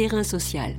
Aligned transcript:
Terrain 0.00 0.24
social. 0.24 0.74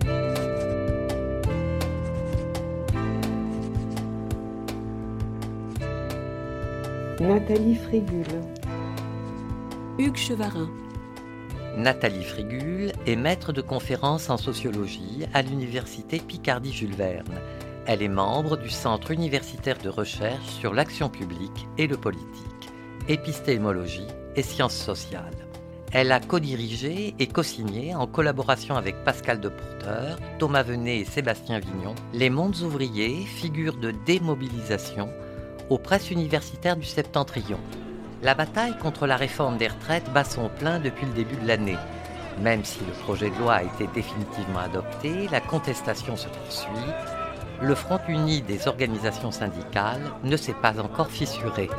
Nathalie 7.19 7.75
Frigule. 7.75 8.25
Hugues 9.99 10.18
Chevarin. 10.18 10.71
Nathalie 11.77 12.23
Frigule 12.23 12.93
est 13.05 13.15
maître 13.15 13.54
de 13.54 13.61
conférences 13.61 14.31
en 14.31 14.38
sociologie 14.38 15.27
à 15.35 15.43
l'université 15.43 16.17
Picardie-Jules 16.17 16.95
Verne. 16.95 17.39
Elle 17.85 18.01
est 18.01 18.07
membre 18.07 18.57
du 18.57 18.71
Centre 18.71 19.11
universitaire 19.11 19.77
de 19.77 19.89
recherche 19.89 20.47
sur 20.47 20.73
l'action 20.73 21.09
publique 21.09 21.67
et 21.77 21.85
le 21.85 21.97
politique, 21.97 22.71
épistémologie 23.07 24.07
et 24.35 24.41
sciences 24.41 24.75
sociales. 24.75 25.50
Elle 25.93 26.13
a 26.13 26.21
co-dirigé 26.21 27.13
et 27.19 27.27
co-signé, 27.27 27.93
en 27.93 28.07
collaboration 28.07 28.77
avec 28.77 29.03
Pascal 29.03 29.41
Deporteur, 29.41 30.18
Thomas 30.39 30.63
Venet 30.63 30.99
et 30.99 31.05
Sébastien 31.05 31.59
Vignon, 31.59 31.95
Les 32.13 32.30
Mondes 32.30 32.62
ouvriers, 32.62 33.26
figure 33.26 33.76
de 33.76 33.91
démobilisation 34.05 35.09
aux 35.70 35.77
presses 35.77 36.09
universitaires 36.09 36.77
du 36.77 36.85
Septentrion. 36.85 37.59
La 38.23 38.35
bataille 38.35 38.77
contre 38.77 39.05
la 39.05 39.18
réforme 39.18 39.58
des 39.58 39.68
retraites 39.68 40.09
bat 40.13 40.23
son 40.23 40.48
plein 40.48 40.80
depuis 40.80 41.08
le 41.08 41.12
début 41.12 41.35
de 41.35 41.48
l'année. 41.48 41.77
Même 42.40 42.63
si 42.63 42.80
le 42.85 42.94
projet 42.94 43.30
de 43.30 43.35
loi 43.35 43.55
a 43.55 43.63
été 43.63 43.88
définitivement 43.94 44.60
adopté, 44.60 45.27
la 45.30 45.41
contestation 45.41 46.16
se 46.16 46.30
poursuit. 46.30 46.71
Le 47.62 47.76
front 47.76 47.99
uni 48.08 48.41
des 48.41 48.70
organisations 48.70 49.32
syndicales 49.32 50.10
ne 50.23 50.38
s'est 50.38 50.54
pas 50.54 50.80
encore 50.80 51.10
fissuré. 51.10 51.70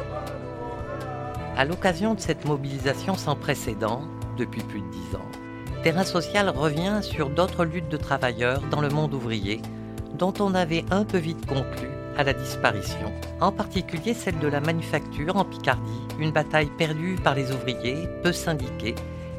À 1.54 1.66
l'occasion 1.66 2.14
de 2.14 2.20
cette 2.20 2.46
mobilisation 2.46 3.14
sans 3.14 3.36
précédent, 3.36 4.02
depuis 4.38 4.62
plus 4.62 4.80
de 4.80 4.90
dix 4.90 5.16
ans, 5.16 5.82
Terrain 5.82 6.04
Social 6.04 6.48
revient 6.48 7.00
sur 7.02 7.28
d'autres 7.28 7.66
luttes 7.66 7.90
de 7.90 7.98
travailleurs 7.98 8.62
dans 8.70 8.80
le 8.80 8.88
monde 8.88 9.12
ouvrier 9.12 9.60
dont 10.18 10.32
on 10.40 10.54
avait 10.54 10.84
un 10.90 11.04
peu 11.04 11.18
vite 11.18 11.44
conclu 11.46 11.88
à 12.16 12.24
la 12.24 12.32
disparition, 12.32 13.12
en 13.40 13.52
particulier 13.52 14.14
celle 14.14 14.38
de 14.38 14.48
la 14.48 14.60
manufacture 14.60 15.36
en 15.36 15.44
Picardie, 15.44 16.00
une 16.18 16.30
bataille 16.30 16.70
perdue 16.78 17.16
par 17.22 17.34
les 17.34 17.50
ouvriers, 17.52 18.08
peu 18.22 18.32
syndiqués 18.32 18.94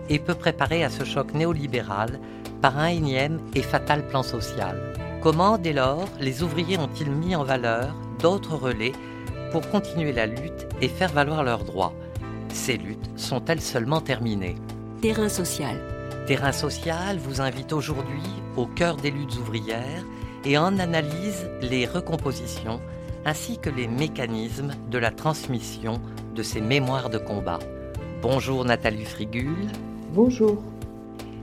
et 0.09 0.20
peu 0.20 0.36
préparés 0.36 0.83
à 0.83 0.89
ce 0.89 1.03
choc 1.03 1.33
néolibéral 1.33 2.20
par 2.61 2.77
un 2.77 2.88
énième 2.88 3.39
et 3.55 3.61
fatal 3.61 4.05
plan 4.08 4.22
social. 4.22 4.94
Comment, 5.22 5.58
dès 5.58 5.73
lors, 5.73 6.08
les 6.20 6.44
ouvriers 6.44 6.77
ont-ils 6.77 7.11
mis 7.11 7.36
en 7.36 7.44
valeur 7.44 7.95
d'autres 8.20 8.55
relais 8.55 8.94
pour 9.52 9.67
continuer 9.70 10.11
la 10.11 10.25
lutte 10.27 10.67
et 10.81 10.88
faire 10.88 11.11
valoir 11.11 11.44
leurs 11.44 11.64
droits? 11.64 11.94
Ces 12.54 12.78
luttes 12.78 13.09
sont-elles 13.16 13.62
seulement 13.62 14.00
terminées 14.00 14.56
Terrain 15.02 15.28
social. 15.28 15.76
Terrain 16.28 16.52
social 16.52 17.18
vous 17.18 17.42
invite 17.42 17.73
aujourd'hui 17.73 18.22
au 18.56 18.68
cœur 18.68 18.95
des 18.95 19.10
luttes 19.10 19.36
ouvrières 19.38 20.06
et 20.45 20.58
en 20.58 20.78
analyse 20.78 21.50
les 21.62 21.88
recompositions 21.88 22.80
ainsi 23.26 23.58
que 23.58 23.72
les 23.72 23.88
mécanismes 23.88 24.73
de 24.92 24.98
la 25.00 25.10
transmission 25.10 26.00
de 26.36 26.44
ces 26.44 26.62
mémoires 26.62 27.10
de 27.10 27.18
combat. 27.18 27.60
Bonjour 28.22 28.64
Nathalie 28.64 29.06
Frigule. 29.06 29.72
Bonjour. 30.14 30.62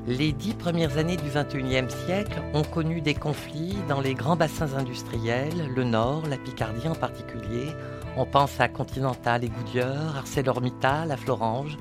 Les 0.06 0.33
dix 0.33 0.55
premières 0.55 0.97
années 0.97 1.17
du 1.17 1.28
XXIe 1.28 1.91
siècle 2.06 2.41
ont 2.55 2.62
connu 2.62 3.00
des 3.00 3.14
conflits 3.14 3.77
dans 3.89 4.00
les 4.00 4.14
grands 4.14 4.36
bassins 4.36 4.74
industriels, 4.78 5.70
le 5.74 5.84
Nord, 5.84 6.22
la 6.28 6.39
Picardie 6.39 6.89
en 6.89 6.95
particulier. 6.95 7.67
On 8.16 8.27
pense 8.27 8.61
à 8.61 8.69
Continental 8.69 9.44
et 9.44 9.48
Goodyear, 9.48 10.16
ArcelorMittal, 10.16 11.12
à 11.12 11.16
Florange, 11.16 11.77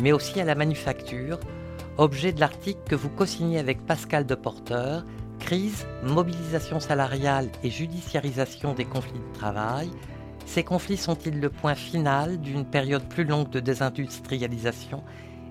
mais 0.00 0.12
aussi 0.12 0.40
à 0.40 0.44
la 0.44 0.54
manufacture, 0.54 1.38
objet 1.98 2.32
de 2.32 2.40
l'article 2.40 2.80
que 2.88 2.94
vous 2.94 3.10
co-signez 3.10 3.58
avec 3.58 3.84
Pascal 3.84 4.26
Deporteur 4.26 5.04
Crise, 5.38 5.86
mobilisation 6.02 6.80
salariale 6.80 7.48
et 7.62 7.70
judiciarisation 7.70 8.72
des 8.72 8.84
conflits 8.84 9.20
de 9.20 9.38
travail, 9.38 9.90
ces 10.46 10.64
conflits 10.64 10.96
sont-ils 10.96 11.38
le 11.40 11.50
point 11.50 11.74
final 11.74 12.40
d'une 12.40 12.64
période 12.64 13.06
plus 13.08 13.24
longue 13.24 13.50
de 13.50 13.60
désindustrialisation 13.60 15.02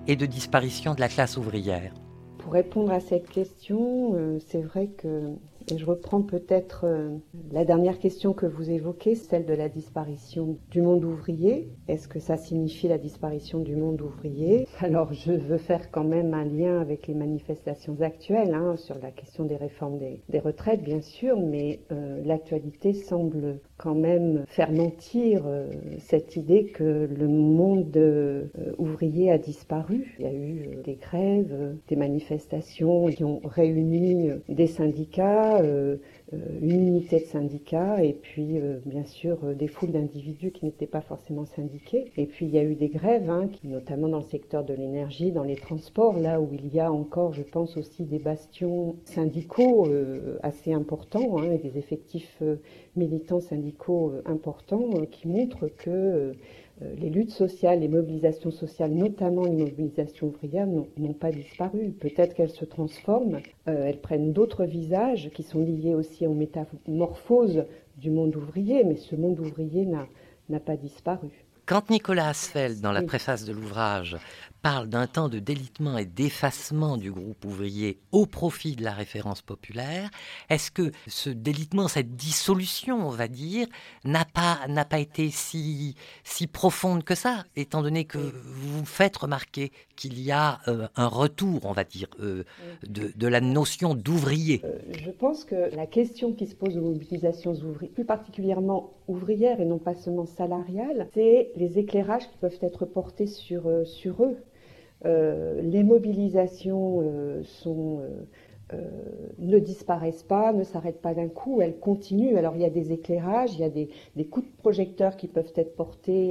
et 0.06 0.16
de 0.16 0.26
disparition 0.26 0.94
de 0.94 1.00
la 1.00 1.08
classe 1.08 1.36
ouvrière? 1.36 1.92
Pour 2.38 2.52
répondre 2.52 2.92
à 2.92 3.00
cette 3.00 3.28
question, 3.28 4.14
euh, 4.14 4.38
c'est 4.48 4.62
vrai 4.62 4.88
que 4.88 5.34
et 5.70 5.78
je 5.78 5.84
reprends 5.86 6.22
peut-être 6.22 6.84
euh, 6.84 7.16
la 7.50 7.64
dernière 7.64 7.98
question 7.98 8.32
que 8.32 8.46
vous 8.46 8.70
évoquez, 8.70 9.14
celle 9.14 9.46
de 9.46 9.54
la 9.54 9.68
disparition 9.68 10.58
du 10.70 10.82
monde 10.82 11.04
ouvrier. 11.04 11.68
Est-ce 11.88 12.08
que 12.08 12.20
ça 12.20 12.36
signifie 12.36 12.88
la 12.88 12.98
disparition 12.98 13.60
du 13.60 13.76
monde 13.76 14.00
ouvrier? 14.00 14.66
Alors 14.80 15.12
je 15.12 15.32
veux 15.32 15.58
faire 15.58 15.90
quand 15.90 16.04
même 16.04 16.34
un 16.34 16.44
lien 16.44 16.80
avec 16.80 17.06
les 17.06 17.14
manifestations 17.14 18.00
actuelles 18.00 18.54
hein, 18.54 18.76
sur 18.76 18.98
la 19.00 19.10
question 19.10 19.44
des 19.44 19.56
réformes 19.56 19.98
des, 19.98 20.38
retraites, 20.38 20.82
bien 20.82 21.00
sûr, 21.00 21.38
mais 21.40 21.80
euh, 21.90 22.22
l'actualité 22.24 22.92
semble 22.92 23.60
quand 23.78 23.94
même 23.94 24.44
faire 24.48 24.72
mentir 24.72 25.42
euh, 25.46 25.70
cette 25.98 26.36
idée 26.36 26.66
que 26.66 27.08
le 27.10 27.28
monde 27.28 27.96
ouvrier 28.78 29.30
a 29.30 29.38
disparu. 29.38 30.14
Il 30.18 30.24
y 30.24 30.28
a 30.28 30.32
eu 30.32 30.82
des 30.84 30.94
grèves, 30.94 31.76
des 31.88 31.96
manifestations 31.96 33.06
qui 33.06 33.24
ont 33.24 33.40
réuni 33.44 34.30
des 34.48 34.66
syndicats 34.66 35.58
euh, 35.58 35.76
euh, 35.76 35.96
une 36.32 36.88
unité 36.88 37.20
de 37.20 37.24
syndicats 37.24 38.02
et 38.02 38.12
puis 38.12 38.58
euh, 38.58 38.80
bien 38.84 39.04
sûr 39.04 39.38
des 39.54 39.68
foules 39.68 39.92
d'individus 39.92 40.50
qui 40.50 40.64
n'étaient 40.64 40.86
pas 40.86 41.00
forcément 41.00 41.44
syndiqués. 41.44 42.10
Et 42.16 42.26
puis 42.26 42.46
il 42.46 42.52
y 42.52 42.58
a 42.58 42.64
eu 42.64 42.74
des 42.74 42.88
grèves, 42.88 43.30
hein, 43.30 43.48
notamment 43.64 44.08
dans 44.08 44.18
le 44.18 44.24
secteur 44.24 44.64
de 44.64 44.74
l'énergie, 44.74 45.30
dans 45.30 45.44
les 45.44 45.56
transports, 45.56 46.18
là 46.18 46.40
où 46.40 46.48
il 46.52 46.74
y 46.74 46.80
a 46.80 46.92
encore, 46.92 47.32
je 47.32 47.42
pense 47.42 47.76
aussi, 47.76 48.04
des 48.04 48.18
bastions 48.18 48.96
syndicaux 49.04 49.86
assez 50.42 50.72
importants 50.72 51.38
hein, 51.38 51.52
et 51.52 51.58
des 51.58 51.78
effectifs 51.78 52.42
militants 52.96 53.40
syndicaux 53.40 54.12
importants 54.24 54.90
qui 55.10 55.28
montrent 55.28 55.68
que 55.68 55.90
euh, 55.90 56.32
les 56.80 57.08
luttes 57.08 57.30
sociales, 57.30 57.80
les 57.80 57.88
mobilisations 57.88 58.50
sociales, 58.50 58.92
notamment 58.92 59.44
les 59.44 59.56
mobilisations 59.56 60.28
ouvrières, 60.28 60.66
n'ont 60.66 61.14
pas 61.14 61.30
disparu. 61.30 61.92
Peut-être 61.98 62.34
qu'elles 62.34 62.50
se 62.50 62.64
transforment, 62.64 63.40
euh, 63.68 63.86
elles 63.86 64.00
prennent 64.00 64.32
d'autres 64.32 64.64
visages 64.64 65.30
qui 65.34 65.42
sont 65.42 65.60
liés 65.60 65.94
aussi 65.94 66.26
aux 66.26 66.34
métamorphoses 66.34 67.64
du 67.96 68.10
monde 68.10 68.36
ouvrier, 68.36 68.84
mais 68.84 68.96
ce 68.96 69.16
monde 69.16 69.40
ouvrier 69.40 69.86
n'a 69.86 70.60
pas 70.60 70.76
disparu. 70.76 71.30
Quand 71.64 71.90
Nicolas 71.90 72.28
Asfeld, 72.28 72.80
dans 72.80 72.92
la 72.92 73.02
préface 73.02 73.44
de 73.44 73.52
l'ouvrage, 73.52 74.16
parle 74.66 74.88
d'un 74.88 75.06
temps 75.06 75.28
de 75.28 75.38
délitement 75.38 75.96
et 75.96 76.06
d'effacement 76.06 76.96
du 76.96 77.12
groupe 77.12 77.44
ouvrier 77.44 78.00
au 78.10 78.26
profit 78.26 78.74
de 78.74 78.82
la 78.82 78.90
référence 78.90 79.40
populaire, 79.40 80.10
est-ce 80.50 80.72
que 80.72 80.90
ce 81.06 81.30
délitement, 81.30 81.86
cette 81.86 82.16
dissolution, 82.16 83.06
on 83.06 83.10
va 83.10 83.28
dire, 83.28 83.68
n'a 84.04 84.24
pas, 84.24 84.58
n'a 84.68 84.84
pas 84.84 84.98
été 84.98 85.30
si, 85.30 85.94
si 86.24 86.48
profonde 86.48 87.04
que 87.04 87.14
ça, 87.14 87.44
étant 87.54 87.80
donné 87.80 88.06
que 88.06 88.18
vous 88.18 88.84
faites 88.84 89.16
remarquer 89.16 89.70
qu'il 89.94 90.20
y 90.20 90.32
a 90.32 90.58
euh, 90.66 90.88
un 90.96 91.06
retour, 91.06 91.60
on 91.62 91.72
va 91.72 91.84
dire, 91.84 92.08
euh, 92.18 92.42
de, 92.88 93.12
de, 93.14 93.28
la 93.28 93.40
notion 93.40 93.94
d'ouvrier? 93.94 94.62
Euh, 94.64 94.80
Je 94.90 95.12
pense 95.12 95.44
que 95.44 95.76
la 95.76 95.86
question 95.86 96.32
qui 96.32 96.48
se 96.48 96.56
pose 96.56 96.76
aux 96.76 96.82
mobilisations 96.82 97.52
ouvrières, 97.52 97.94
plus 97.94 98.04
particulièrement 98.04 98.94
ouvrières 99.06 99.60
et 99.60 99.64
non 99.64 99.78
pas 99.78 99.94
seulement 99.94 100.26
salariales, 100.26 101.08
c'est 101.14 101.52
les 101.54 101.78
éclairages 101.78 102.28
qui 102.28 102.36
peuvent 102.38 102.58
être 102.62 102.84
portés 102.84 103.28
sur, 103.28 103.70
sur 103.86 104.24
eux. 104.24 104.36
Euh, 105.04 105.60
les 105.60 105.82
mobilisations 105.82 107.02
euh, 107.02 107.42
euh, 108.72 108.78
ne 109.38 109.58
disparaissent 109.58 110.22
pas, 110.22 110.52
ne 110.52 110.64
s'arrêtent 110.64 111.02
pas 111.02 111.14
d'un 111.14 111.28
coup, 111.28 111.60
elles 111.60 111.78
continuent. 111.78 112.36
Alors 112.36 112.56
il 112.56 112.62
y 112.62 112.64
a 112.64 112.70
des 112.70 112.92
éclairages, 112.92 113.54
il 113.54 113.60
y 113.60 113.64
a 113.64 113.68
des, 113.68 113.88
coups 114.24 114.46
de 114.46 114.56
projecteur 114.56 115.16
qui 115.16 115.28
peuvent 115.28 115.52
être 115.54 115.76
portés 115.76 116.30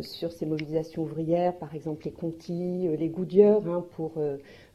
sur 0.00 0.32
ces 0.32 0.46
mobilisations 0.46 1.02
ouvrières, 1.02 1.56
par 1.58 1.74
exemple 1.74 2.06
les 2.06 2.12
Conti, 2.12 2.88
les 2.96 3.08
Goudieurs, 3.08 3.66
hein, 3.68 3.84
pour 3.90 4.14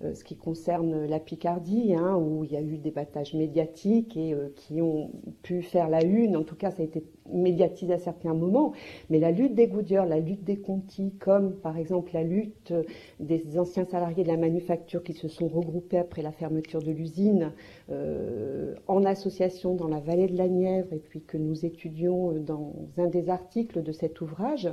ce 0.02 0.24
qui 0.24 0.36
concerne 0.36 1.06
la 1.06 1.20
Picardie, 1.20 1.94
hein, 1.94 2.16
où 2.18 2.44
il 2.44 2.52
y 2.52 2.58
a 2.58 2.62
eu 2.62 2.78
des 2.78 2.92
battages 2.92 3.34
médiatiques 3.34 4.18
et 4.18 4.36
qui 4.56 4.82
ont 4.82 5.12
pu 5.42 5.62
faire 5.62 5.90
la 5.90 6.04
une. 6.04 6.36
En 6.36 6.44
tout 6.44 6.56
cas, 6.56 6.72
ça 6.72 6.82
a 6.82 6.86
été 6.86 7.04
médiatisé 7.32 7.94
à 7.94 7.98
certains 7.98 8.34
moments, 8.34 8.74
mais 9.10 9.20
la 9.20 9.32
lutte 9.32 9.56
des 9.56 9.68
Goodyear, 9.68 10.06
la 10.06 10.20
lutte 10.20 10.44
des 10.44 10.58
Conti, 10.58 11.14
comme 11.20 11.54
par 11.56 11.78
exemple 11.78 12.12
la 12.14 12.24
lutte 12.24 12.74
des 13.20 13.58
anciens 13.58 13.86
salariés 13.86 14.24
de 14.24 14.28
la 14.28 14.38
manufacture 14.38 15.04
qui 15.04 15.14
se 15.14 15.28
sont 15.28 15.48
regroupés 15.48 15.98
après 15.98 16.22
la 16.22 16.32
fermeture 16.32 16.82
de 16.82 16.92
l'usine 16.92 17.52
euh, 17.90 18.76
en 18.88 19.06
association 19.06 19.76
dans 19.76 19.88
la 19.88 20.00
vallée 20.00 20.28
de 20.28 20.38
la 20.38 20.48
Nièvre 20.48 20.94
et 20.94 21.00
puis 21.00 21.22
que 21.22 21.38
nous 21.38 21.66
étudions 21.66 22.34
dans 22.34 22.74
un 22.98 23.08
des 23.08 23.30
articles 23.30 23.82
de 23.82 23.92
cet 23.92 24.22
ouvrage 24.22 24.68
euh, 24.68 24.72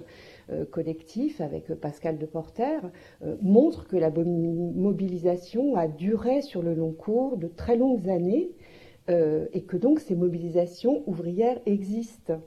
collectif 0.71 1.41
avec 1.41 1.73
Pascal 1.75 2.19
Deporter, 2.19 2.81
euh, 3.23 3.37
montre 3.43 3.87
que 3.87 3.97
la 3.97 4.11
mobilisation 4.11 5.77
a 5.77 5.89
duré 5.89 6.43
sur 6.43 6.62
le 6.62 6.75
long 6.75 6.93
cours 6.93 7.37
de 7.37 7.49
très 7.49 7.77
longues 7.77 8.09
années 8.09 8.50
euh, 9.11 9.47
et 9.53 9.62
que 9.62 9.77
donc 9.77 10.00
ces 10.00 10.15
mobilisations 10.15 11.03
ouvrières 11.06 11.61
existent. 11.67 12.41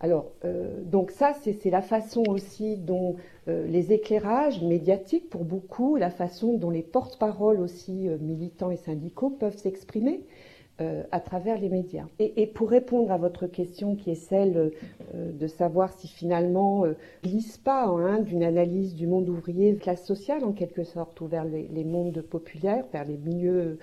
Alors, 0.00 0.30
euh, 0.44 0.80
donc 0.84 1.10
ça, 1.10 1.32
c'est 1.34 1.70
la 1.70 1.82
façon 1.82 2.22
aussi 2.28 2.76
dont 2.76 3.16
euh, 3.48 3.66
les 3.66 3.92
éclairages 3.92 4.62
médiatiques, 4.62 5.28
pour 5.28 5.44
beaucoup, 5.44 5.96
la 5.96 6.10
façon 6.10 6.56
dont 6.56 6.70
les 6.70 6.82
porte-paroles 6.82 7.60
aussi 7.60 8.08
euh, 8.08 8.16
militants 8.20 8.70
et 8.70 8.76
syndicaux 8.76 9.30
peuvent 9.30 9.56
s'exprimer 9.56 10.24
à 10.78 11.20
travers 11.20 11.58
les 11.58 11.68
médias. 11.68 12.06
Et, 12.20 12.46
pour 12.46 12.70
répondre 12.70 13.10
à 13.10 13.16
votre 13.16 13.46
question, 13.46 13.96
qui 13.96 14.10
est 14.10 14.14
celle 14.14 14.70
de 15.14 15.46
savoir 15.48 15.92
si 15.92 16.06
finalement 16.06 16.84
glisse 17.24 17.58
pas 17.58 17.86
hein, 17.86 18.20
d'une 18.20 18.44
analyse 18.44 18.94
du 18.94 19.08
monde 19.08 19.28
ouvrier, 19.28 19.74
classe 19.76 20.06
sociale 20.06 20.44
en 20.44 20.52
quelque 20.52 20.84
sorte, 20.84 21.20
ou 21.20 21.26
vers 21.26 21.44
les, 21.44 21.68
les 21.68 21.84
mondes 21.84 22.22
populaires, 22.22 22.84
vers 22.92 23.04
les 23.04 23.16
milieux 23.16 23.78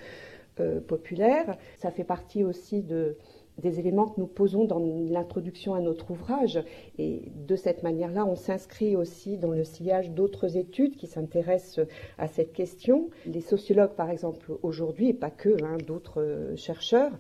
populaires, 0.88 1.58
ça 1.78 1.92
fait 1.92 2.06
partie 2.06 2.44
aussi 2.46 2.82
de 2.82 3.18
des 3.62 3.80
éléments 3.80 4.08
que 4.08 4.20
nous 4.20 4.28
posons 4.28 4.66
dans 4.66 4.80
l'introduction 4.80 5.74
à 5.74 5.80
notre 5.80 6.12
ouvrage. 6.12 6.64
Et 6.98 7.32
de 7.48 7.56
cette 7.56 7.84
manière-là, 7.84 8.26
on 8.26 8.36
s'inscrit 8.36 8.96
aussi 8.96 9.38
dans 9.38 9.52
le 9.52 9.64
sillage 9.64 10.12
d'autres 10.12 10.58
études 10.58 10.96
qui 10.96 11.08
s'intéressent 11.08 11.86
à 12.18 12.28
cette 12.28 12.54
question. 12.54 13.10
Les 13.26 13.42
sociologues, 13.42 13.96
par 13.96 14.10
exemple, 14.10 14.52
aujourd'hui, 14.64 15.10
et 15.10 15.14
pas 15.14 15.32
que, 15.32 15.64
hein, 15.64 15.78
d'autres 15.86 16.22
euh, 16.22 16.56
chercheurs, 16.56 17.12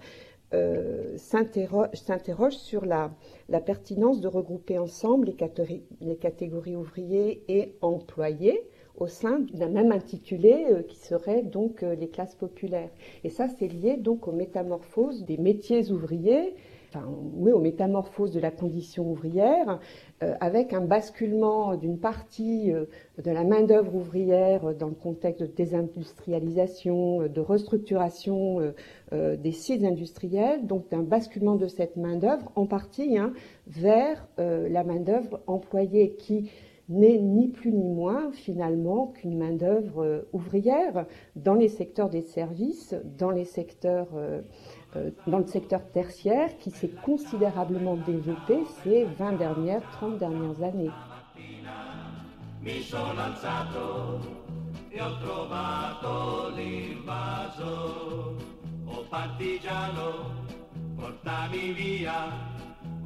euh, 0.53 1.17
s'interrogent 1.17 2.57
sur 2.57 2.85
la, 2.85 3.11
pertinence 3.65 4.21
de 4.21 4.27
regrouper 4.27 4.77
ensemble 4.77 5.33
les 6.01 6.15
catégories 6.15 6.75
ouvriers 6.75 7.43
et 7.47 7.75
employés 7.81 8.61
au 8.97 9.07
sein 9.07 9.39
d'un 9.53 9.69
même 9.69 9.91
intitulé 9.91 10.65
euh, 10.69 10.81
qui 10.81 10.97
serait 10.97 11.43
donc 11.43 11.83
euh, 11.83 11.95
les 11.95 12.07
classes 12.07 12.35
populaires. 12.35 12.89
Et 13.23 13.29
ça, 13.29 13.47
c'est 13.47 13.67
lié 13.67 13.97
donc 13.97 14.27
aux 14.27 14.31
métamorphoses 14.31 15.25
des 15.25 15.37
métiers 15.37 15.91
ouvriers, 15.91 16.55
enfin, 16.89 17.05
oui, 17.35 17.51
aux 17.51 17.59
métamorphoses 17.59 18.31
de 18.31 18.39
la 18.39 18.51
condition 18.51 19.11
ouvrière, 19.11 19.79
euh, 20.23 20.33
avec 20.39 20.71
un 20.71 20.81
basculement 20.81 21.75
d'une 21.75 21.99
partie 21.99 22.71
de 22.71 23.31
la 23.31 23.43
main-d'œuvre 23.43 23.95
ouvrière 23.95 24.73
dans 24.75 24.87
le 24.87 24.95
contexte 24.95 25.41
de 25.41 25.47
désindustrialisation, 25.47 27.27
de 27.27 27.41
restructuration 27.41 28.73
des 29.11 29.51
sites 29.51 29.83
industriels, 29.83 30.65
donc 30.65 30.89
d'un 30.89 31.03
basculement 31.03 31.55
de 31.55 31.67
cette 31.67 31.97
main-d'œuvre 31.97 32.51
en 32.55 32.65
partie 32.65 33.17
hein, 33.17 33.33
vers 33.67 34.27
la 34.37 34.83
main-d'œuvre 34.83 35.41
employée 35.47 36.11
qui 36.11 36.49
n'est 36.89 37.17
ni 37.17 37.47
plus 37.47 37.71
ni 37.71 37.89
moins 37.89 38.31
finalement 38.31 39.07
qu'une 39.07 39.37
main-d'œuvre 39.37 40.03
euh, 40.03 40.29
ouvrière 40.33 41.05
dans 41.35 41.55
les 41.55 41.67
secteurs 41.67 42.09
des 42.09 42.21
services, 42.21 42.95
dans 43.17 43.31
les 43.31 43.45
secteurs 43.45 44.09
euh, 44.15 44.41
euh, 44.95 45.09
dans 45.27 45.39
le 45.39 45.47
secteur 45.47 45.81
tertiaire 45.91 46.57
qui 46.57 46.71
s'est 46.71 46.91
considérablement 47.03 47.97
développé 47.97 48.59
ces 48.83 49.03
20 49.03 49.33
dernières, 49.33 49.81
30 49.91 50.17
dernières 50.17 50.63
années. 50.63 50.91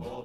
Oh. 0.01 0.23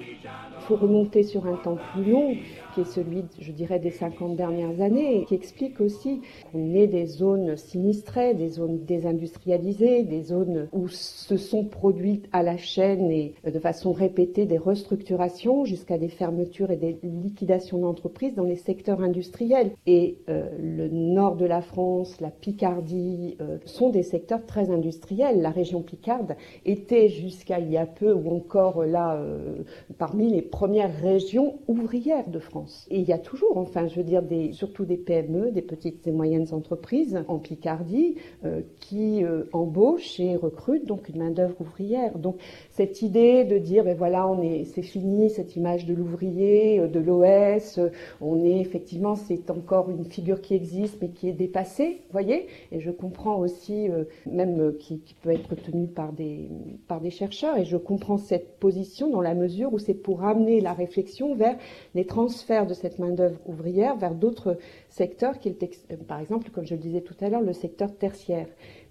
Il 0.00 0.64
faut 0.66 0.76
remonter 0.76 1.22
sur 1.22 1.46
un 1.46 1.56
temps 1.56 1.76
plus 1.92 2.10
long, 2.10 2.34
qui 2.74 2.80
est 2.80 2.84
celui, 2.84 3.24
je 3.38 3.52
dirais, 3.52 3.78
des 3.78 3.90
50 3.90 4.34
dernières 4.34 4.80
années, 4.80 5.20
et 5.20 5.24
qui 5.24 5.34
explique 5.34 5.80
aussi 5.80 6.22
qu'on 6.50 6.74
est 6.74 6.86
des 6.86 7.06
zones 7.06 7.56
sinistrées, 7.56 8.34
des 8.34 8.48
zones 8.48 8.84
désindustrialisées, 8.84 10.04
des 10.04 10.22
zones 10.22 10.68
où 10.72 10.88
se 10.88 11.36
sont 11.36 11.64
produites 11.64 12.28
à 12.32 12.42
la 12.42 12.56
chaîne 12.56 13.10
et 13.10 13.34
de 13.44 13.58
façon 13.58 13.92
répétée 13.92 14.46
des 14.46 14.58
restructurations 14.58 15.64
jusqu'à 15.64 15.98
des 15.98 16.08
fermetures 16.08 16.70
et 16.70 16.76
des 16.76 16.98
liquidations 17.02 17.78
d'entreprises 17.78 18.34
dans 18.34 18.44
les 18.44 18.56
secteurs 18.56 19.02
industriels. 19.02 19.72
Et 19.86 20.18
euh, 20.28 20.48
le 20.58 20.88
nord 20.88 21.36
de 21.36 21.44
la 21.44 21.60
France, 21.60 22.20
la 22.20 22.30
Picardie, 22.30 23.36
euh, 23.40 23.58
sont 23.66 23.90
des 23.90 24.02
secteurs 24.02 24.46
très 24.46 24.70
industriels. 24.70 25.17
La 25.18 25.50
région 25.50 25.82
Picarde 25.82 26.36
était 26.64 27.08
jusqu'à 27.08 27.58
il 27.58 27.70
y 27.70 27.76
a 27.76 27.86
peu, 27.86 28.12
ou 28.12 28.30
encore 28.30 28.84
là, 28.84 29.16
euh, 29.16 29.62
parmi 29.98 30.30
les 30.30 30.42
premières 30.42 30.94
régions 31.00 31.58
ouvrières 31.66 32.28
de 32.28 32.38
France. 32.38 32.86
Et 32.90 33.00
il 33.00 33.08
y 33.08 33.12
a 33.12 33.18
toujours, 33.18 33.58
enfin, 33.58 33.86
je 33.88 33.96
veux 33.96 34.04
dire, 34.04 34.22
surtout 34.52 34.84
des 34.84 34.96
PME, 34.96 35.50
des 35.50 35.62
petites 35.62 36.06
et 36.06 36.12
moyennes 36.12 36.46
entreprises 36.52 37.22
en 37.28 37.38
Picardie, 37.38 38.16
euh, 38.44 38.62
qui 38.80 39.24
euh, 39.24 39.44
embauchent 39.52 40.20
et 40.20 40.36
recrutent 40.36 40.86
donc 40.86 41.08
une 41.08 41.18
main-d'œuvre 41.18 41.60
ouvrière. 41.60 42.18
Donc 42.18 42.36
cette 42.70 43.02
idée 43.02 43.44
de 43.44 43.58
dire, 43.58 43.84
ben 43.84 43.96
voilà, 43.96 44.28
on 44.28 44.42
est, 44.42 44.64
c'est 44.64 44.82
fini 44.82 45.30
cette 45.30 45.56
image 45.56 45.86
de 45.86 45.94
l'ouvrier, 45.94 46.80
euh, 46.80 46.88
de 46.88 47.00
l'OS, 47.00 47.80
on 48.20 48.44
est 48.44 48.60
effectivement, 48.60 49.16
c'est 49.16 49.50
encore 49.50 49.90
une 49.90 50.04
figure 50.04 50.40
qui 50.40 50.54
existe 50.54 50.98
mais 51.00 51.08
qui 51.10 51.28
est 51.28 51.32
dépassée, 51.32 52.02
voyez? 52.10 52.46
Et 52.72 52.80
je 52.80 52.90
comprends 52.90 53.38
aussi, 53.38 53.88
même 54.26 54.74
qui, 54.78 55.00
qui, 55.08 55.14
peut 55.14 55.30
être 55.30 55.54
tenue 55.54 55.88
par 55.88 56.12
des 56.12 57.10
chercheurs, 57.10 57.56
et 57.56 57.64
je 57.64 57.78
comprends 57.78 58.18
cette 58.18 58.58
position 58.58 59.08
dans 59.08 59.22
la 59.22 59.34
mesure 59.34 59.72
où 59.72 59.78
c'est 59.78 59.94
pour 59.94 60.22
amener 60.22 60.60
la 60.60 60.74
réflexion 60.74 61.34
vers 61.34 61.56
les 61.94 62.04
transferts 62.04 62.66
de 62.66 62.74
cette 62.74 62.98
main-d'œuvre 62.98 63.40
ouvrière 63.46 63.96
vers 63.96 64.14
d'autres 64.14 64.58
secteurs, 64.90 65.38
qui 65.38 65.48
est, 65.48 65.96
par 66.06 66.20
exemple, 66.20 66.50
comme 66.50 66.66
je 66.66 66.74
le 66.74 66.80
disais 66.80 67.00
tout 67.00 67.16
à 67.20 67.30
l'heure, 67.30 67.40
le 67.40 67.54
secteur 67.54 67.90
tertiaire. 67.96 68.48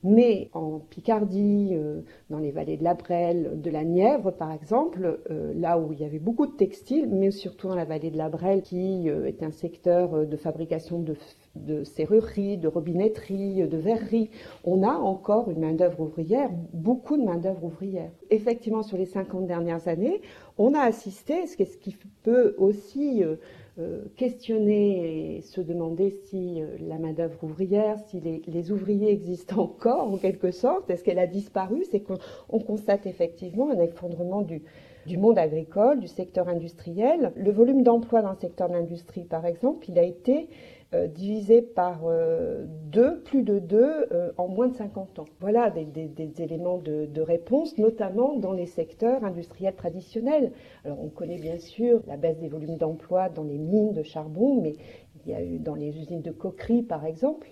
Mais 0.10 0.50
en 0.54 0.80
Picardie, 0.80 1.72
euh, 1.74 2.00
dans 2.30 2.40
les 2.40 2.52
vallées 2.52 2.78
de 2.78 2.84
la 2.86 2.94
Brelle, 2.94 3.60
de 3.60 3.70
la 3.70 3.84
Nièvre 3.84 4.32
par 4.32 4.54
exemple, 4.54 5.20
euh, 5.30 5.52
là 5.54 5.78
où 5.78 5.92
il 5.92 6.00
y 6.00 6.06
avait 6.06 6.18
beaucoup 6.18 6.48
de 6.48 6.56
textiles, 6.56 7.10
mais 7.12 7.30
surtout 7.30 7.68
dans 7.68 7.76
la 7.76 7.84
vallée 7.84 8.10
de 8.10 8.18
la 8.18 8.30
Brelle, 8.30 8.62
qui 8.62 9.10
euh, 9.10 9.26
est 9.26 9.44
un 9.44 9.52
secteur 9.52 10.26
de 10.26 10.38
fabrication 10.38 11.00
de, 11.00 11.18
de 11.58 11.84
serrurerie, 11.84 12.58
de 12.58 12.70
robinetterie, 12.70 13.68
de 13.68 13.78
verrerie, 13.78 14.30
on 14.64 14.82
a 14.82 14.94
encore 14.94 15.52
une 15.52 15.60
main-d'œuvre 15.60 16.00
ouvrière, 16.00 16.52
beaucoup 16.72 17.18
de 17.18 17.24
main-d'œuvre 17.24 17.66
ouvrière. 17.66 18.12
Effectivement, 18.30 18.84
sur 18.84 18.98
les 18.98 19.08
50 19.08 19.46
dernières 19.46 19.90
années, 19.90 20.22
on 20.58 20.74
a 20.74 20.80
assisté, 20.80 21.48
ce 21.48 21.58
qui 21.58 21.98
peut 22.24 22.56
aussi 22.58 23.24
questionner 24.16 25.38
et 25.38 25.42
se 25.42 25.62
demander 25.62 26.10
si 26.10 26.62
euh, 26.62 26.78
la 26.80 26.98
main-d'œuvre 26.98 27.44
ouvrière, 27.44 28.00
si 28.08 28.20
les, 28.20 28.72
ouvriers 28.72 29.12
existent 29.12 29.62
encore 29.62 30.12
en 30.12 30.18
quelque 30.18 30.52
sorte, 30.52 30.90
est-ce 30.90 31.04
qu'elle 31.04 31.20
a 31.20 31.28
disparu? 31.28 31.84
C'est 31.92 32.02
qu'on 32.02 32.60
constate 32.60 33.06
effectivement 33.06 33.70
un 33.70 33.80
effondrement 33.80 34.42
du, 34.42 34.64
monde 35.18 35.38
agricole, 35.38 36.00
du 36.00 36.08
secteur 36.08 36.48
industriel. 36.50 37.32
Le 37.36 37.52
volume 37.52 37.84
d'emploi 37.84 38.22
dans 38.22 38.32
le 38.32 38.38
secteur 38.38 38.68
de 38.68 38.74
l'industrie, 38.74 39.26
par 39.26 39.46
exemple, 39.46 39.88
il 39.90 40.00
a 40.00 40.04
été 40.04 40.50
euh, 40.50 40.77
divisé 40.94 41.62
par 41.62 42.04
euh, 42.06 42.66
deux, 42.86 43.20
plus 43.22 43.44
de 43.44 43.60
deux 43.60 44.08
euh, 44.12 44.32
en 44.38 44.48
moins 44.48 44.70
de 44.70 44.76
50 44.76 45.20
ans. 45.20 45.26
Voilà 45.42 45.70
des, 45.70 46.42
éléments 46.42 46.78
de, 46.78 47.22
réponse, 47.22 47.78
notamment 47.78 48.38
dans 48.38 48.54
les 48.54 48.68
secteurs 48.68 49.24
industriels 49.24 49.76
traditionnels. 49.76 50.54
Alors 50.86 51.04
on 51.04 51.10
connaît 51.10 51.40
bien 51.40 51.60
sûr 51.60 52.02
la 52.08 52.16
baisse 52.16 52.40
des 52.40 52.48
volumes 52.48 52.78
d'emploi 52.78 53.30
dans 53.30 53.44
les 53.44 53.58
mines 53.58 53.94
de 53.94 54.04
charbon, 54.04 54.62
mais 54.62 54.76
il 55.26 55.32
y 55.32 55.36
a 55.36 55.44
eu 55.44 55.60
dans 55.60 55.76
les 55.76 55.90
usines 55.98 56.22
de 56.22 56.32
coquerie 56.32 56.84
par 56.84 57.06
exemple, 57.06 57.50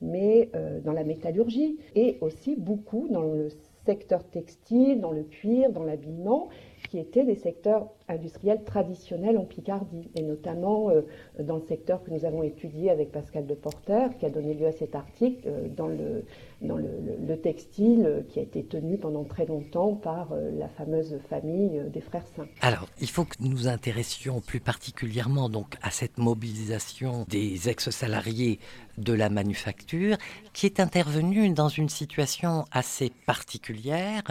mais 0.00 0.50
dans 0.84 0.92
la 0.92 1.04
métallurgie 1.04 1.78
et 1.94 2.18
aussi 2.20 2.54
beaucoup 2.54 3.08
dans 3.08 3.22
le 3.22 3.48
secteur 3.86 4.22
textile, 4.24 5.00
dans 5.00 5.12
le 5.12 5.22
cuir, 5.22 5.70
dans 5.72 5.84
l'habillement, 5.84 6.48
qui 6.88 6.98
étaient 6.98 7.24
des 7.24 7.34
secteurs 7.34 7.88
industriels 8.08 8.62
traditionnels 8.64 9.38
en 9.38 9.44
Picardie, 9.44 10.08
et 10.14 10.22
notamment 10.22 10.90
euh, 10.90 11.02
dans 11.40 11.56
le 11.56 11.62
secteur 11.62 12.02
que 12.04 12.10
nous 12.10 12.24
avons 12.24 12.42
étudié 12.42 12.90
avec 12.90 13.10
Pascal 13.10 13.46
Deporter, 13.46 14.16
qui 14.18 14.26
a 14.26 14.30
donné 14.30 14.54
lieu 14.54 14.66
à 14.66 14.72
cet 14.72 14.94
article, 14.94 15.42
euh, 15.46 15.68
dans, 15.68 15.88
le, 15.88 16.24
dans 16.62 16.76
le, 16.76 16.88
le, 17.26 17.36
textile 17.40 18.06
euh, 18.06 18.20
qui 18.28 18.38
a 18.38 18.42
été 18.42 18.64
tenu 18.64 18.96
pendant 18.96 19.24
très 19.24 19.46
longtemps 19.46 19.94
par 19.94 20.28
la 20.58 20.68
fameuse 20.68 21.18
famille 21.28 21.82
des 21.92 22.00
frères 22.00 22.26
Saint. 22.36 22.46
Alors, 22.60 22.86
il 23.00 23.08
faut 23.08 23.24
que 23.24 23.36
nous 23.40 23.68
intéressions 23.68 24.40
plus 24.40 24.60
particulièrement 24.60 25.48
donc 25.48 25.76
à 25.82 25.90
cette 25.90 26.18
mobilisation 26.18 27.26
des 27.28 27.68
ex-salariés 27.68 28.58
de 28.98 29.12
la 29.12 29.28
manufacture, 29.28 30.16
qui 30.52 30.66
est 30.66 30.80
intervenue 30.80 31.50
dans 31.50 31.68
une 31.68 31.88
situation 31.88 32.64
assez 32.72 33.12
particulière. 33.26 34.22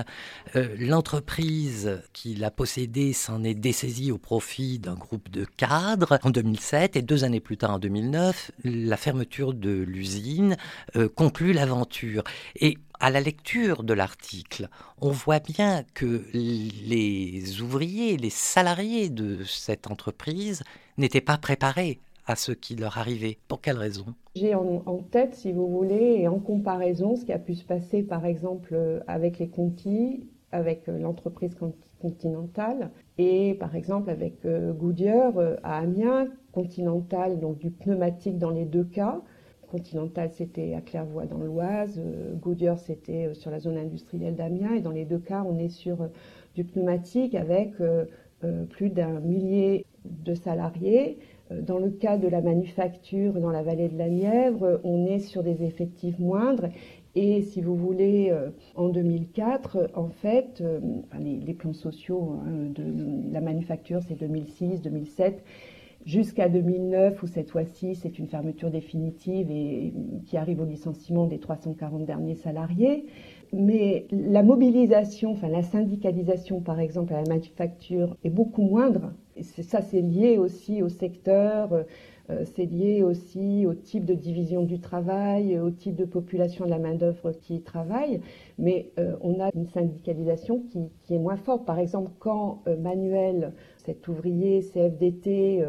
L'entreprise 0.79 2.01
qui 2.13 2.33
l'a 2.35 2.44
possédée 2.51 3.13
s'en 3.13 3.43
est 3.43 3.53
dessaisie 3.53 4.11
au 4.11 4.17
profit 4.17 4.79
d'un 4.79 4.95
groupe 4.95 5.29
de 5.29 5.45
cadres 5.45 6.19
en 6.23 6.29
2007 6.29 6.95
et 6.95 7.01
deux 7.01 7.23
années 7.23 7.39
plus 7.39 7.57
tard, 7.57 7.71
en 7.71 7.79
2009, 7.79 8.51
la 8.63 8.97
fermeture 8.97 9.53
de 9.53 9.71
l'usine 9.71 10.57
euh, 10.95 11.07
conclut 11.07 11.53
l'aventure. 11.53 12.23
Et 12.59 12.77
à 12.99 13.09
la 13.09 13.21
lecture 13.21 13.83
de 13.83 13.93
l'article, 13.93 14.69
on 15.01 15.11
voit 15.11 15.39
bien 15.39 15.83
que 15.93 16.23
les 16.33 17.61
ouvriers, 17.61 18.17
les 18.17 18.29
salariés 18.29 19.09
de 19.09 19.43
cette 19.43 19.89
entreprise 19.89 20.63
n'étaient 20.97 21.21
pas 21.21 21.37
préparés 21.37 21.99
à 22.25 22.35
ce 22.35 22.51
qui 22.51 22.75
leur 22.75 22.97
arrivait. 22.97 23.37
Pour 23.47 23.61
quelle 23.61 23.77
raison? 23.77 24.05
J'ai 24.35 24.55
en, 24.55 24.81
tête, 25.11 25.35
si 25.35 25.51
vous 25.51 25.69
voulez, 25.69 26.17
et 26.19 26.27
en 26.27 26.39
comparaison, 26.39 27.15
ce 27.15 27.25
qui 27.25 27.33
a 27.33 27.39
pu 27.39 27.55
se 27.55 27.63
passer 27.63 28.03
par 28.03 28.25
exemple 28.25 29.03
avec 29.07 29.39
les 29.39 29.47
Conti, 29.47 30.27
avec 30.51 30.87
l'entreprise 30.87 31.55
continentale, 31.99 32.91
et 33.17 33.55
par 33.55 33.75
exemple 33.75 34.09
avec 34.09 34.45
Goodyear 34.45 35.33
à 35.63 35.77
Amiens, 35.77 36.27
Continental, 36.51 37.39
donc 37.39 37.57
du 37.57 37.69
pneumatique 37.69 38.37
dans 38.37 38.51
les 38.51 38.65
deux 38.65 38.85
cas. 38.85 39.21
Continental, 39.65 40.29
c'était 40.31 40.73
à 40.73 40.81
Clairvoy 40.81 41.25
dans 41.25 41.39
l'Oise. 41.39 41.99
Euh, 41.99 42.33
Goodyear, 42.35 42.77
c'était 42.77 43.25
euh, 43.25 43.33
sur 43.33 43.51
la 43.51 43.59
zone 43.59 43.77
industrielle 43.77 44.35
d'Amiens. 44.35 44.73
Et 44.73 44.81
dans 44.81 44.91
les 44.91 45.03
deux 45.03 45.19
cas, 45.19 45.43
on 45.45 45.57
est 45.57 45.69
sur 45.69 46.01
euh, 46.01 46.07
du 46.55 46.63
pneumatique 46.63 47.35
avec 47.35 47.73
plus 48.69 48.89
d'un 48.89 49.19
millier 49.19 49.85
de 50.05 50.35
salariés. 50.35 51.17
Dans 51.51 51.77
le 51.77 51.91
cas 51.91 52.17
de 52.17 52.27
la 52.27 52.41
manufacture 52.41 53.33
dans 53.33 53.51
la 53.51 53.61
vallée 53.61 53.87
de 53.87 53.97
la 53.97 54.09
Nièvre, 54.09 54.81
on 54.83 55.05
est 55.05 55.19
sur 55.19 55.43
des 55.43 55.63
effectifs 55.63 56.17
moindres. 56.17 56.69
Et 57.13 57.43
si 57.43 57.61
vous 57.61 57.75
voulez, 57.75 58.33
en 58.75 58.89
2004, 58.89 59.91
en 59.93 60.09
fait, 60.09 60.63
les, 61.19 61.53
plans 61.53 61.73
sociaux 61.73 62.39
hein, 62.45 62.71
de 62.73 63.31
la 63.31 63.41
manufacture, 63.41 64.01
c'est 64.07 64.19
2006, 64.19 64.81
2007 64.81 65.43
jusqu'à 66.05 66.49
2009 66.49 67.21
où 67.23 67.27
cette 67.27 67.49
fois-ci 67.49 67.95
c'est 67.95 68.19
une 68.19 68.27
fermeture 68.27 68.69
définitive 68.69 69.49
et 69.49 69.93
qui 70.27 70.37
arrive 70.37 70.61
au 70.61 70.65
licenciement 70.65 71.25
des 71.25 71.39
340 71.39 72.05
derniers 72.05 72.35
salariés. 72.35 73.05
Mais 73.53 74.07
la 74.11 74.43
mobilisation, 74.43 75.31
enfin 75.31 75.47
la 75.47 75.63
syndicalisation 75.63 76.61
par 76.61 76.79
exemple 76.79 77.13
à 77.13 77.21
la 77.21 77.29
manufacture 77.29 78.15
est 78.23 78.29
beaucoup 78.29 78.63
moindre. 78.63 79.13
Ça 79.41 79.81
c'est 79.81 80.01
lié 80.01 80.37
aussi 80.37 80.81
au 80.81 80.89
secteur, 80.89 81.85
euh, 82.31 82.43
c'est 82.55 82.65
lié 82.65 83.03
aussi 83.03 83.65
au 83.67 83.73
type 83.75 84.05
de 84.05 84.15
division 84.15 84.63
du 84.63 84.79
travail, 84.79 85.59
au 85.59 85.69
type 85.69 85.95
de 85.95 86.05
population 86.05 86.65
de 86.65 86.69
la 86.71 86.79
main-d'œuvre 86.79 87.31
qui 87.33 87.61
travaille. 87.61 88.21
Mais 88.57 88.91
euh, 88.97 89.15
on 89.21 89.39
a 89.39 89.49
une 89.53 89.67
syndicalisation 89.67 90.61
qui, 90.71 90.79
qui, 91.03 91.13
est 91.13 91.19
moins 91.19 91.37
forte. 91.37 91.65
Par 91.65 91.77
exemple, 91.77 92.11
quand 92.19 92.63
euh, 92.67 92.77
Manuel, 92.77 93.53
cet 93.85 94.07
ouvrier 94.07 94.61
CFDT, 94.61 95.63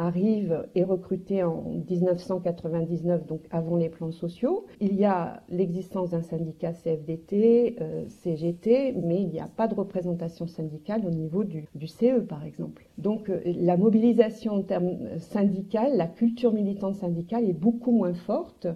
arrive 0.00 0.66
et 0.74 0.82
recruté 0.82 1.42
en 1.42 1.62
1999, 1.88 3.26
donc 3.26 3.42
avant 3.50 3.76
les 3.76 3.90
plans 3.90 4.12
sociaux. 4.12 4.66
Il 4.80 4.94
y 4.96 5.04
a 5.04 5.42
l'existence 5.50 6.10
d'un 6.10 6.22
syndicat 6.22 6.72
CFDT, 6.72 7.76
euh, 7.80 8.04
CGT, 8.08 8.94
mais 9.02 9.20
il 9.20 9.28
n'y 9.28 9.40
a 9.40 9.48
pas 9.48 9.68
de 9.68 9.74
représentation 9.74 10.46
syndicale 10.46 11.02
au 11.06 11.10
niveau 11.10 11.44
du, 11.44 11.66
du 11.74 11.86
CE, 11.86 12.20
par 12.20 12.44
exemple. 12.44 12.86
Donc 12.96 13.28
euh, 13.28 13.40
la 13.44 13.76
mobilisation 13.76 14.54
en 14.54 14.62
termes 14.62 15.18
syndicaux, 15.18 15.60
la 15.92 16.06
culture 16.06 16.52
militante 16.52 16.96
syndicale 16.96 17.44
est 17.44 17.52
beaucoup 17.52 17.92
moins 17.92 18.14
forte 18.14 18.66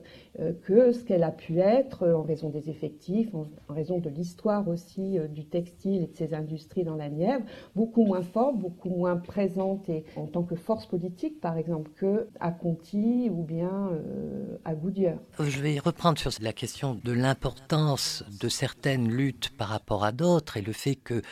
euh, 0.40 0.52
que 0.64 0.92
ce 0.92 1.04
qu'elle 1.04 1.22
a 1.22 1.30
pu 1.30 1.58
être 1.58 2.06
en 2.06 2.22
raison 2.22 2.50
des 2.50 2.68
effectifs, 2.68 3.34
en, 3.34 3.46
raison 3.68 3.98
de 3.98 4.10
l'histoire 4.10 4.68
aussi 4.68 5.18
du 5.30 5.46
textile 5.46 6.02
et 6.02 6.06
de 6.06 6.16
ses 6.16 6.34
industries 6.34 6.84
dans 6.84 6.94
la 6.94 7.08
Nièvre, 7.08 7.44
beaucoup 7.74 8.04
moins 8.04 8.22
forte, 8.22 8.58
beaucoup 8.58 8.90
moins 8.90 9.16
présente 9.16 9.88
et 9.88 10.04
en 10.16 10.26
tant 10.26 10.42
que 10.42 10.54
force 10.54 10.86
politique 10.86 11.13
par 11.40 11.56
exemple, 11.56 11.90
que 11.96 12.28
à 12.40 12.50
Conti 12.50 13.28
ou 13.30 13.42
bien 13.42 13.88
euh, 13.92 14.58
à 14.64 14.74
Goodyear. 14.74 15.18
Je 15.38 15.60
vais 15.60 15.78
reprendre 15.78 16.18
sur 16.18 16.30
la 16.40 16.52
question 16.52 17.00
de 17.02 17.12
l'importance 17.12 18.24
de 18.40 18.48
certaines 18.48 19.08
luttes 19.08 19.50
par 19.56 19.68
rapport 19.68 20.04
à 20.04 20.12
d'autres 20.12 20.56
et 20.56 20.62
le 20.62 20.72
fait 20.72 20.96
que 20.96 21.22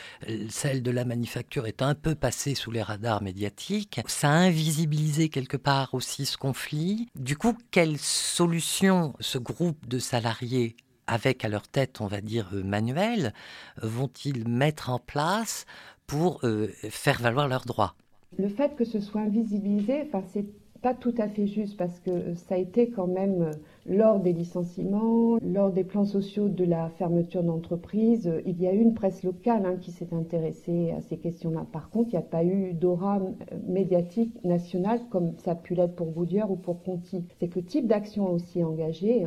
celle 0.49 0.83
de 0.83 0.91
la 0.91 1.05
manufacture 1.05 1.67
est 1.67 1.81
un 1.81 1.95
peu 1.95 2.15
passée 2.15 2.55
sous 2.55 2.71
les 2.71 2.81
radars 2.81 3.21
médiatiques. 3.21 4.01
Ça 4.07 4.29
a 4.29 4.33
invisibilisé 4.33 5.29
quelque 5.29 5.57
part 5.57 5.93
aussi 5.93 6.25
ce 6.25 6.37
conflit. 6.37 7.09
Du 7.15 7.37
coup, 7.37 7.55
quelle 7.71 7.97
solution 7.97 9.13
ce 9.19 9.37
groupe 9.37 9.87
de 9.87 9.99
salariés 9.99 10.75
avec 11.07 11.43
à 11.43 11.49
leur 11.49 11.67
tête, 11.67 11.99
on 12.01 12.07
va 12.07 12.21
dire, 12.21 12.49
euh, 12.53 12.63
manuel, 12.63 13.33
vont-ils 13.81 14.47
mettre 14.47 14.89
en 14.89 14.99
place 14.99 15.65
pour 16.07 16.39
euh, 16.43 16.69
faire 16.89 17.19
valoir 17.19 17.47
leurs 17.47 17.65
droits? 17.65 17.95
Le 18.37 18.49
fait 18.49 18.75
que 18.75 18.85
ce 18.85 18.99
soit 18.99 19.21
invisibilisé, 19.21 20.01
enfin, 20.03 20.23
c'est 20.27 20.45
pas 20.81 20.93
tout 20.93 21.15
à 21.17 21.27
fait 21.29 21.47
juste 21.47 21.77
parce 21.77 21.99
que 21.99 22.33
ça 22.35 22.55
a 22.55 22.57
été 22.57 22.89
quand 22.89 23.07
même 23.07 23.51
lors 23.85 24.19
des 24.19 24.33
licenciements, 24.33 25.37
lors 25.41 25.71
des 25.71 25.83
plans 25.83 26.05
sociaux 26.05 26.49
de 26.49 26.63
la 26.63 26.89
fermeture 26.89 27.43
d'entreprise, 27.43 28.31
il 28.45 28.61
y 28.61 28.67
a 28.67 28.73
eu 28.73 28.79
une 28.79 28.93
presse 28.93 29.23
locale 29.23 29.65
hein, 29.65 29.77
qui 29.79 29.91
s'est 29.91 30.13
intéressée 30.13 30.91
à 30.91 31.01
ces 31.01 31.17
questions-là. 31.17 31.65
Par 31.71 31.89
contre, 31.89 32.09
il 32.09 32.17
n'y 32.17 32.23
a 32.23 32.27
pas 32.27 32.43
eu 32.43 32.73
d'aura 32.73 33.21
médiatique 33.67 34.43
nationale 34.43 35.01
comme 35.09 35.33
ça 35.37 35.51
a 35.51 35.55
pu 35.55 35.75
l'être 35.75 35.95
pour 35.95 36.07
Goodyear 36.11 36.49
ou 36.51 36.55
pour 36.55 36.81
Conti. 36.83 37.25
C'est 37.39 37.47
que 37.47 37.59
le 37.59 37.65
type 37.65 37.87
d'action 37.87 38.31
aussi 38.31 38.63
engagé 38.63 39.25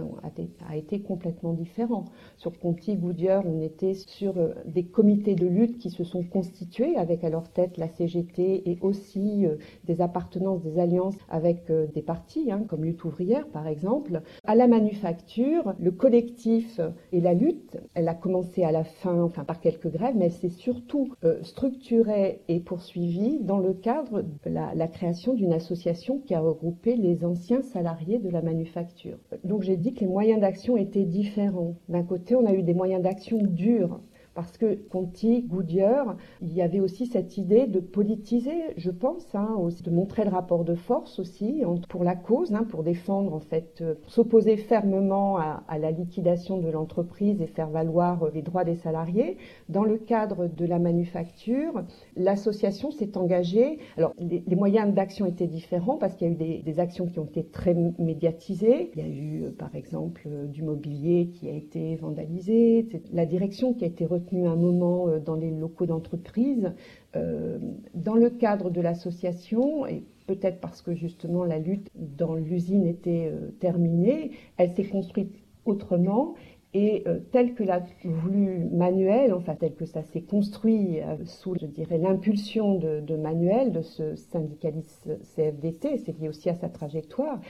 a 0.68 0.76
été 0.76 1.00
complètement 1.00 1.52
différent. 1.52 2.04
Sur 2.36 2.58
Conti, 2.58 2.96
Goodyear, 2.96 3.44
on 3.46 3.60
était 3.60 3.94
sur 3.94 4.38
euh, 4.38 4.54
des 4.66 4.84
comités 4.84 5.34
de 5.34 5.46
lutte 5.46 5.78
qui 5.78 5.90
se 5.90 6.04
sont 6.04 6.22
constitués 6.22 6.96
avec 6.96 7.24
à 7.24 7.30
leur 7.30 7.48
tête 7.48 7.76
la 7.76 7.88
CGT 7.88 8.70
et 8.70 8.78
aussi 8.80 9.46
euh, 9.46 9.56
des 9.84 10.00
appartenances, 10.00 10.62
des 10.62 10.78
alliances 10.78 11.16
avec 11.28 11.70
euh, 11.70 11.86
des 11.94 12.02
partis, 12.02 12.50
hein, 12.50 12.64
comme 12.68 12.84
Lutte 12.84 13.04
ouvrière 13.04 13.46
par 13.48 13.66
exemple. 13.66 14.22
À 14.48 14.54
la 14.54 14.68
manufacture, 14.68 15.74
le 15.80 15.90
collectif 15.90 16.80
et 17.10 17.20
la 17.20 17.34
lutte, 17.34 17.78
elle 17.94 18.08
a 18.08 18.14
commencé 18.14 18.62
à 18.62 18.70
la 18.70 18.84
fin, 18.84 19.20
enfin 19.20 19.42
par 19.42 19.60
quelques 19.60 19.90
grèves, 19.90 20.14
mais 20.16 20.26
elle 20.26 20.32
s'est 20.32 20.48
surtout 20.50 21.12
euh, 21.24 21.42
structurée 21.42 22.42
et 22.46 22.60
poursuivie 22.60 23.40
dans 23.40 23.58
le 23.58 23.74
cadre 23.74 24.22
de 24.22 24.50
la, 24.50 24.72
la 24.76 24.86
création 24.86 25.34
d'une 25.34 25.52
association 25.52 26.20
qui 26.20 26.32
a 26.34 26.40
regroupé 26.40 26.94
les 26.94 27.24
anciens 27.24 27.62
salariés 27.62 28.20
de 28.20 28.30
la 28.30 28.40
manufacture. 28.40 29.18
Donc 29.42 29.62
j'ai 29.62 29.76
dit 29.76 29.94
que 29.94 30.00
les 30.00 30.06
moyens 30.06 30.40
d'action 30.40 30.76
étaient 30.76 31.04
différents. 31.04 31.74
D'un 31.88 32.04
côté, 32.04 32.36
on 32.36 32.46
a 32.46 32.52
eu 32.52 32.62
des 32.62 32.74
moyens 32.74 33.02
d'action 33.02 33.38
durs 33.42 34.00
parce 34.36 34.58
que 34.58 34.74
Conti, 34.90 35.44
Goodyear, 35.48 36.14
il 36.42 36.52
y 36.52 36.60
avait 36.60 36.78
aussi 36.78 37.06
cette 37.06 37.38
idée 37.38 37.66
de 37.66 37.80
politiser, 37.80 38.52
je 38.76 38.90
pense, 38.90 39.34
hein, 39.34 39.56
aussi, 39.58 39.82
de 39.82 39.90
montrer 39.90 40.24
le 40.24 40.30
rapport 40.30 40.62
de 40.62 40.74
force 40.74 41.18
aussi 41.18 41.62
pour 41.88 42.04
la 42.04 42.14
cause, 42.14 42.54
hein, 42.54 42.66
pour 42.68 42.82
défendre 42.82 43.32
en 43.32 43.40
fait, 43.40 43.78
euh, 43.80 43.94
s'opposer 44.06 44.58
fermement 44.58 45.38
à, 45.38 45.78
la 45.78 45.90
liquidation 45.90 46.58
de 46.58 46.68
l'entreprise 46.68 47.40
et 47.40 47.46
faire 47.46 47.70
valoir 47.70 48.24
euh, 48.24 48.30
les 48.34 48.42
droits 48.42 48.64
des 48.64 48.74
salariés. 48.74 49.38
Dans 49.70 49.84
le 49.84 49.96
cadre 49.96 50.48
de 50.48 50.66
la 50.66 50.78
manufacture, 50.78 51.82
l'association 52.14 52.90
s'est 52.90 53.16
engagée. 53.16 53.78
Alors 53.96 54.12
les, 54.18 54.42
moyens 54.54 54.92
d'action 54.92 55.24
étaient 55.24 55.46
différents 55.46 55.96
parce 55.96 56.14
qu'il 56.14 56.26
y 56.26 56.30
a 56.30 56.32
eu 56.34 56.62
des, 56.62 56.78
actions 56.78 57.06
qui 57.06 57.18
ont 57.18 57.24
été 57.24 57.42
très 57.42 57.74
médiatisées. 57.98 58.90
Il 58.94 59.02
y 59.02 59.04
a 59.04 59.08
eu 59.08 59.44
euh, 59.44 59.50
par 59.50 59.74
exemple 59.74 60.28
du 60.48 60.62
mobilier 60.62 61.30
qui 61.32 61.48
a 61.48 61.54
été 61.54 61.96
vandalisé, 61.96 62.86
la 63.14 63.24
direction 63.24 63.72
qui 63.72 63.84
a 63.84 63.86
été 63.86 64.04
retenue 64.04 64.25
un 64.34 64.56
moment 64.56 65.08
euh, 65.08 65.18
dans 65.18 65.34
les 65.34 65.50
locaux 65.50 65.86
d'entreprise. 65.86 66.72
Euh, 67.14 67.58
dans 67.94 68.14
le 68.14 68.30
cadre 68.30 68.70
de 68.70 68.80
l'association, 68.80 69.86
et 69.86 70.04
peut-être 70.26 70.60
parce 70.60 70.82
que 70.82 70.94
justement 70.94 71.44
la 71.44 71.58
lutte 71.58 71.88
dans 71.94 72.34
l'usine 72.34 72.86
était 72.86 73.30
euh, 73.32 73.50
terminée, 73.60 74.32
elle 74.56 74.72
s'est 74.72 74.84
construite 74.84 75.34
autrement 75.64 76.34
et 76.74 77.04
tel 77.32 77.54
que 77.54 77.64
l'a 77.64 77.82
voulu 78.04 78.68
Manuel, 78.70 79.32
enfin 79.32 79.54
tel 79.54 79.74
que 79.74 79.86
ça 79.86 80.02
s'est 80.02 80.20
construit 80.20 80.98
sous, 81.24 81.54
je 81.58 81.64
dirais, 81.64 81.96
l'impulsion 81.96 82.74
de, 82.74 83.00
de, 83.00 83.16
Manuel, 83.16 83.72
de 83.72 83.80
ce 83.80 84.14
syndicaliste 84.14 85.08
CFDT, 85.34 85.96
c'est 85.96 86.18
lié 86.20 86.28
aussi 86.28 86.50
à 86.50 86.54
sa 86.54 86.68
trajectoire, 86.68 87.40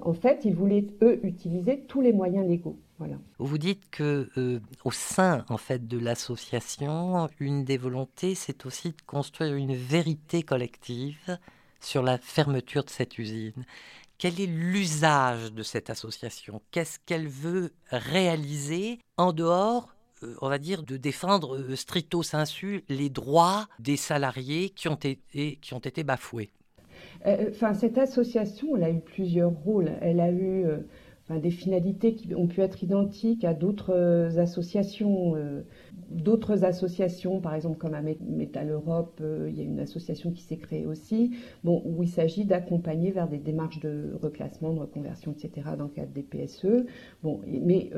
en 0.00 0.14
fait, 0.14 0.46
ils 0.46 0.54
voulaient, 0.54 0.86
eux, 1.02 1.20
utiliser 1.26 1.80
tous 1.88 2.00
les 2.00 2.14
moyens 2.14 2.48
légaux. 2.48 2.78
Vous 3.38 3.58
dites 3.58 3.88
que 3.90 4.28
euh, 4.36 4.60
au 4.84 4.90
sein 4.90 5.44
en 5.48 5.56
fait 5.56 5.86
de 5.86 5.98
l'association, 5.98 7.28
une 7.38 7.64
des 7.64 7.78
volontés, 7.78 8.34
c'est 8.34 8.66
aussi 8.66 8.90
de 8.90 9.02
construire 9.06 9.54
une 9.54 9.74
vérité 9.74 10.42
collective 10.42 11.38
sur 11.80 12.02
la 12.02 12.18
fermeture 12.18 12.84
de 12.84 12.90
cette 12.90 13.18
usine. 13.18 13.64
Quel 14.18 14.38
est 14.40 14.46
l'usage 14.46 15.52
de 15.52 15.62
cette 15.62 15.88
association? 15.88 16.60
Qu'est-ce 16.70 16.98
qu'elle 17.06 17.28
veut 17.28 17.72
réaliser 17.90 18.98
en 19.16 19.32
dehors 19.32 19.94
euh, 20.22 20.34
on 20.42 20.50
va 20.50 20.58
dire, 20.58 20.82
de 20.82 20.98
défendre 20.98 21.56
euh, 21.56 21.76
stricto 21.76 22.22
sensu 22.22 22.84
les 22.90 23.08
droits 23.08 23.66
des 23.78 23.96
salariés 23.96 24.68
qui 24.68 24.88
ont 24.88 24.96
été, 24.96 25.56
qui 25.56 25.72
ont 25.72 25.78
été 25.78 26.04
bafoués? 26.04 26.50
Enfin, 27.24 27.72
cette 27.72 27.96
association, 27.96 28.76
elle 28.76 28.84
a 28.84 28.90
eu 28.90 29.00
plusieurs 29.00 29.50
rôles. 29.50 29.90
Elle 30.02 30.20
a 30.20 30.30
eu 30.30 30.66
des 31.38 31.50
finalités 31.50 32.14
qui 32.14 32.34
ont 32.34 32.46
pu 32.46 32.60
être 32.60 32.82
identiques 32.82 33.44
à 33.44 33.54
d'autres 33.54 33.94
euh, 33.94 34.38
associations. 34.38 35.36
Euh, 35.36 35.62
d'autres 36.10 36.64
associations, 36.64 37.40
par 37.40 37.54
exemple 37.54 37.78
comme 37.78 37.94
à 37.94 38.02
Metal 38.02 38.68
Europe, 38.68 39.20
euh, 39.20 39.48
il 39.48 39.56
y 39.56 39.60
a 39.60 39.64
une 39.64 39.78
association 39.78 40.32
qui 40.32 40.42
s'est 40.42 40.56
créée 40.56 40.86
aussi, 40.86 41.30
bon, 41.62 41.82
où 41.84 42.02
il 42.02 42.08
s'agit 42.08 42.44
d'accompagner 42.44 43.12
vers 43.12 43.28
des 43.28 43.38
démarches 43.38 43.78
de 43.78 44.16
reclassement, 44.20 44.72
de 44.72 44.80
reconversion, 44.80 45.32
etc. 45.32 45.68
dans 45.78 45.84
le 45.84 45.90
cadre 45.90 46.12
des 46.12 46.22
PSE. 46.22 46.86
Bon, 47.22 47.40
mais 47.46 47.90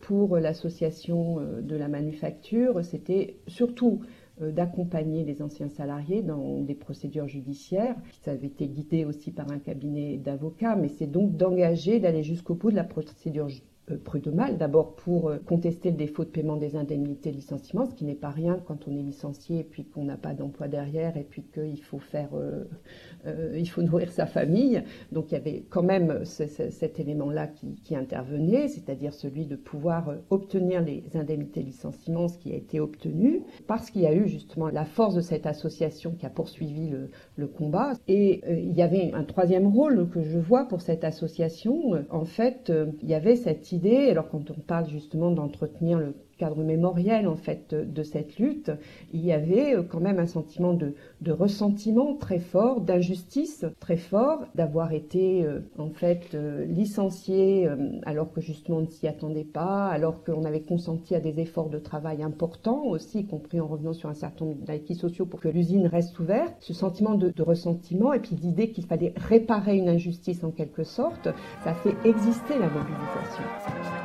pour 0.00 0.36
l'association 0.38 1.38
de 1.62 1.76
la 1.76 1.88
manufacture, 1.88 2.84
c'était 2.84 3.36
surtout 3.46 4.00
d'accompagner 4.40 5.24
les 5.24 5.42
anciens 5.42 5.68
salariés 5.68 6.22
dans 6.22 6.60
des 6.60 6.74
procédures 6.74 7.28
judiciaires. 7.28 7.96
Ça 8.22 8.32
avait 8.32 8.46
été 8.46 8.66
guidé 8.68 9.04
aussi 9.04 9.30
par 9.30 9.50
un 9.50 9.58
cabinet 9.58 10.16
d'avocats, 10.16 10.76
mais 10.76 10.88
c'est 10.88 11.06
donc 11.06 11.36
d'engager, 11.36 12.00
d'aller 12.00 12.22
jusqu'au 12.22 12.54
bout 12.54 12.70
de 12.70 12.76
la 12.76 12.84
procédure 12.84 13.48
judiciaire 13.48 13.69
euh, 13.90 13.96
prud'homal, 14.02 14.56
d'abord 14.58 14.94
pour 14.94 15.28
euh, 15.28 15.38
contester 15.38 15.90
le 15.90 15.96
défaut 15.96 16.24
de 16.24 16.30
paiement 16.30 16.56
des 16.56 16.76
indemnités 16.76 17.30
de 17.30 17.36
licenciement, 17.36 17.86
ce 17.86 17.94
qui 17.94 18.04
n'est 18.04 18.14
pas 18.14 18.30
rien 18.30 18.60
quand 18.66 18.88
on 18.88 18.96
est 18.96 19.02
licencié 19.02 19.60
et 19.60 19.64
puis 19.64 19.84
qu'on 19.84 20.04
n'a 20.04 20.16
pas 20.16 20.34
d'emploi 20.34 20.68
derrière 20.68 21.16
et 21.16 21.24
puis 21.24 21.42
qu'il 21.42 21.82
faut 21.82 21.98
faire, 21.98 22.30
euh, 22.34 23.56
il 23.56 23.68
faut 23.68 23.82
nourrir 23.82 24.10
sa 24.10 24.26
famille. 24.26 24.82
Donc 25.12 25.30
il 25.30 25.34
y 25.34 25.36
avait 25.36 25.64
quand 25.68 25.82
même 25.82 26.24
cet 26.24 27.00
élément-là 27.00 27.48
qui, 27.48 27.96
intervenait, 27.96 28.68
c'est-à-dire 28.68 29.12
celui 29.12 29.46
de 29.46 29.56
pouvoir 29.56 30.14
obtenir 30.30 30.80
les 30.80 31.02
indemnités 31.14 31.60
de 31.60 31.66
licenciement, 31.66 32.28
ce 32.28 32.38
qui 32.38 32.52
a 32.52 32.56
été 32.56 32.78
obtenu, 32.78 33.42
parce 33.66 33.90
qu'il 33.90 34.02
y 34.02 34.06
a 34.06 34.14
eu 34.14 34.28
justement 34.28 34.68
la 34.68 34.84
force 34.84 35.16
de 35.16 35.20
cette 35.20 35.44
association 35.44 36.12
qui 36.12 36.24
a 36.24 36.30
poursuivi 36.30 36.88
le, 36.88 37.10
le 37.34 37.48
combat. 37.48 37.94
Et 38.06 38.42
il 38.48 38.72
y 38.72 38.82
avait 38.82 39.10
un 39.12 39.24
troisième 39.24 39.66
rôle 39.66 40.08
que 40.08 40.22
je 40.22 40.38
vois 40.38 40.66
pour 40.66 40.82
cette 40.82 41.02
association. 41.02 42.04
En 42.10 42.24
fait, 42.24 42.72
il 43.02 43.08
y 43.08 43.14
avait 43.14 43.36
cette 43.36 43.72
idée 43.72 43.79
alors 43.88 44.28
quand 44.28 44.50
on 44.50 44.60
parle 44.60 44.88
justement 44.88 45.30
d'entretenir 45.30 45.98
le 45.98 46.14
cadre 46.40 46.64
mémoriel 46.64 47.28
en 47.28 47.36
fait 47.36 47.74
de, 47.74 48.02
cette 48.02 48.38
lutte, 48.38 48.72
il 49.12 49.20
y 49.20 49.30
avait 49.30 49.74
euh, 49.74 49.82
quand 49.82 50.00
même 50.00 50.18
un 50.18 50.26
sentiment 50.26 50.72
de, 50.72 50.94
ressentiment 51.30 52.14
très 52.16 52.38
fort, 52.38 52.80
d'injustice 52.80 53.66
très 53.78 53.98
fort, 53.98 54.46
d'avoir 54.54 54.92
été 54.92 55.44
euh, 55.44 55.60
en 55.76 55.90
fait 55.90 56.34
euh, 56.34 56.64
licencié 56.64 57.68
alors 58.04 58.32
que 58.32 58.40
justement 58.40 58.78
on 58.78 58.82
ne 58.82 58.86
s'y 58.86 59.06
attendait 59.06 59.44
pas, 59.44 59.88
alors 59.88 60.24
qu'on 60.24 60.44
avait 60.44 60.62
consenti 60.62 61.14
à 61.14 61.20
des 61.20 61.40
efforts 61.40 61.68
de 61.68 61.78
travail 61.78 62.22
importants 62.22 62.84
aussi, 62.86 63.20
y 63.20 63.26
compris 63.26 63.60
en 63.60 63.66
revenant 63.66 63.92
sur 63.92 64.08
un 64.08 64.14
certain 64.14 64.46
nombre 64.46 64.64
d'acquis 64.64 64.94
sociaux 64.94 65.26
pour 65.26 65.40
que 65.40 65.48
l'usine 65.48 65.86
reste 65.86 66.18
ouverte. 66.18 66.54
Ce 66.60 66.72
sentiment 66.72 67.16
de, 67.16 67.28
de 67.28 67.42
ressentiment 67.42 68.14
et 68.14 68.20
puis 68.20 68.34
l'idée 68.36 68.70
qu'il 68.70 68.86
fallait 68.86 69.12
réparer 69.16 69.76
une 69.76 69.90
injustice 69.90 70.42
en 70.42 70.50
quelque 70.50 70.84
sorte, 70.84 71.28
ça 71.64 71.74
fait 71.74 71.94
exister 72.08 72.58
la 72.58 72.70
mobilisation. 72.70 73.99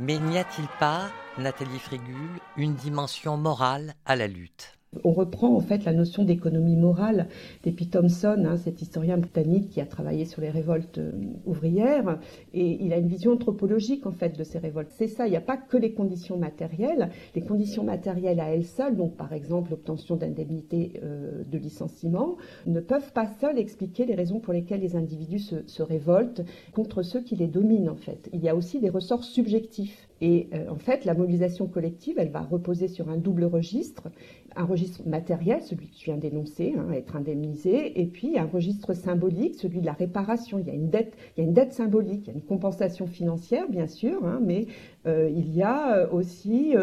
Mais 0.00 0.18
n'y 0.18 0.38
a-t-il 0.38 0.66
pas, 0.78 1.10
Nathalie 1.36 1.78
Frégul, 1.78 2.40
une 2.56 2.74
dimension 2.74 3.36
morale 3.36 3.92
à 4.06 4.16
la 4.16 4.28
lutte? 4.28 4.79
On 5.04 5.12
reprend 5.12 5.54
en 5.54 5.60
fait 5.60 5.84
la 5.84 5.92
notion 5.92 6.24
d'économie 6.24 6.76
morale 6.76 7.28
d'Epi 7.62 7.88
Thompson, 7.88 8.44
hein, 8.44 8.56
cet 8.56 8.82
historien 8.82 9.18
britannique 9.18 9.68
qui 9.70 9.80
a 9.80 9.86
travaillé 9.86 10.24
sur 10.24 10.40
les 10.40 10.50
révoltes 10.50 10.98
euh, 10.98 11.12
ouvrières, 11.46 12.18
et 12.54 12.82
il 12.84 12.92
a 12.92 12.96
une 12.96 13.06
vision 13.06 13.32
anthropologique 13.32 14.06
en 14.06 14.12
fait 14.12 14.36
de 14.36 14.42
ces 14.42 14.58
révoltes. 14.58 14.90
C'est 14.90 15.06
ça, 15.06 15.26
il 15.26 15.30
n'y 15.30 15.36
a 15.36 15.40
pas 15.42 15.56
que 15.56 15.76
les 15.76 15.92
conditions 15.92 16.36
matérielles. 16.36 17.10
Les 17.34 17.42
conditions 17.42 17.84
matérielles 17.84 18.40
à 18.40 18.50
elles 18.50 18.64
seules, 18.64 18.96
donc 18.96 19.16
par 19.16 19.32
exemple 19.32 19.70
l'obtention 19.70 20.16
d'indemnités 20.16 21.00
euh, 21.02 21.44
de 21.44 21.58
licenciement, 21.58 22.36
ne 22.66 22.80
peuvent 22.80 23.12
pas 23.12 23.28
seules 23.40 23.58
expliquer 23.58 24.06
les 24.06 24.14
raisons 24.14 24.40
pour 24.40 24.52
lesquelles 24.52 24.80
les 24.80 24.96
individus 24.96 25.38
se, 25.38 25.66
se 25.66 25.82
révoltent 25.82 26.42
contre 26.72 27.02
ceux 27.02 27.20
qui 27.20 27.36
les 27.36 27.46
dominent 27.46 27.90
en 27.90 27.96
fait. 27.96 28.28
Il 28.32 28.40
y 28.40 28.48
a 28.48 28.56
aussi 28.56 28.80
des 28.80 28.90
ressorts 28.90 29.24
subjectifs. 29.24 30.09
Et 30.20 30.48
euh, 30.52 30.68
en 30.68 30.76
fait, 30.76 31.04
la 31.04 31.14
mobilisation 31.14 31.66
collective, 31.66 32.16
elle 32.18 32.30
va 32.30 32.40
reposer 32.40 32.88
sur 32.88 33.08
un 33.08 33.16
double 33.16 33.44
registre 33.44 34.08
un 34.56 34.64
registre 34.64 35.06
matériel, 35.06 35.62
celui 35.62 35.88
que 35.88 35.94
tu 35.94 36.06
viens 36.06 36.16
d'énoncer, 36.16 36.74
hein, 36.76 36.92
être 36.92 37.16
indemnisé, 37.16 38.00
et 38.00 38.06
puis 38.06 38.38
un 38.38 38.46
registre 38.46 38.94
symbolique, 38.94 39.54
celui 39.54 39.80
de 39.80 39.86
la 39.86 39.92
réparation. 39.92 40.58
Il 40.58 40.66
y 40.66 40.70
a 40.70 40.74
une 40.74 40.90
dette, 40.90 41.72
symbolique, 41.72 42.26
il 42.26 42.28
y 42.28 42.30
a 42.30 42.34
une 42.34 42.42
compensation 42.42 43.06
financière, 43.06 43.68
bien 43.68 43.86
sûr, 43.86 44.24
hein, 44.24 44.40
mais 44.42 44.66
euh, 45.06 45.30
il 45.30 45.54
y 45.54 45.62
a 45.62 45.96
euh, 45.96 46.10
aussi 46.10 46.74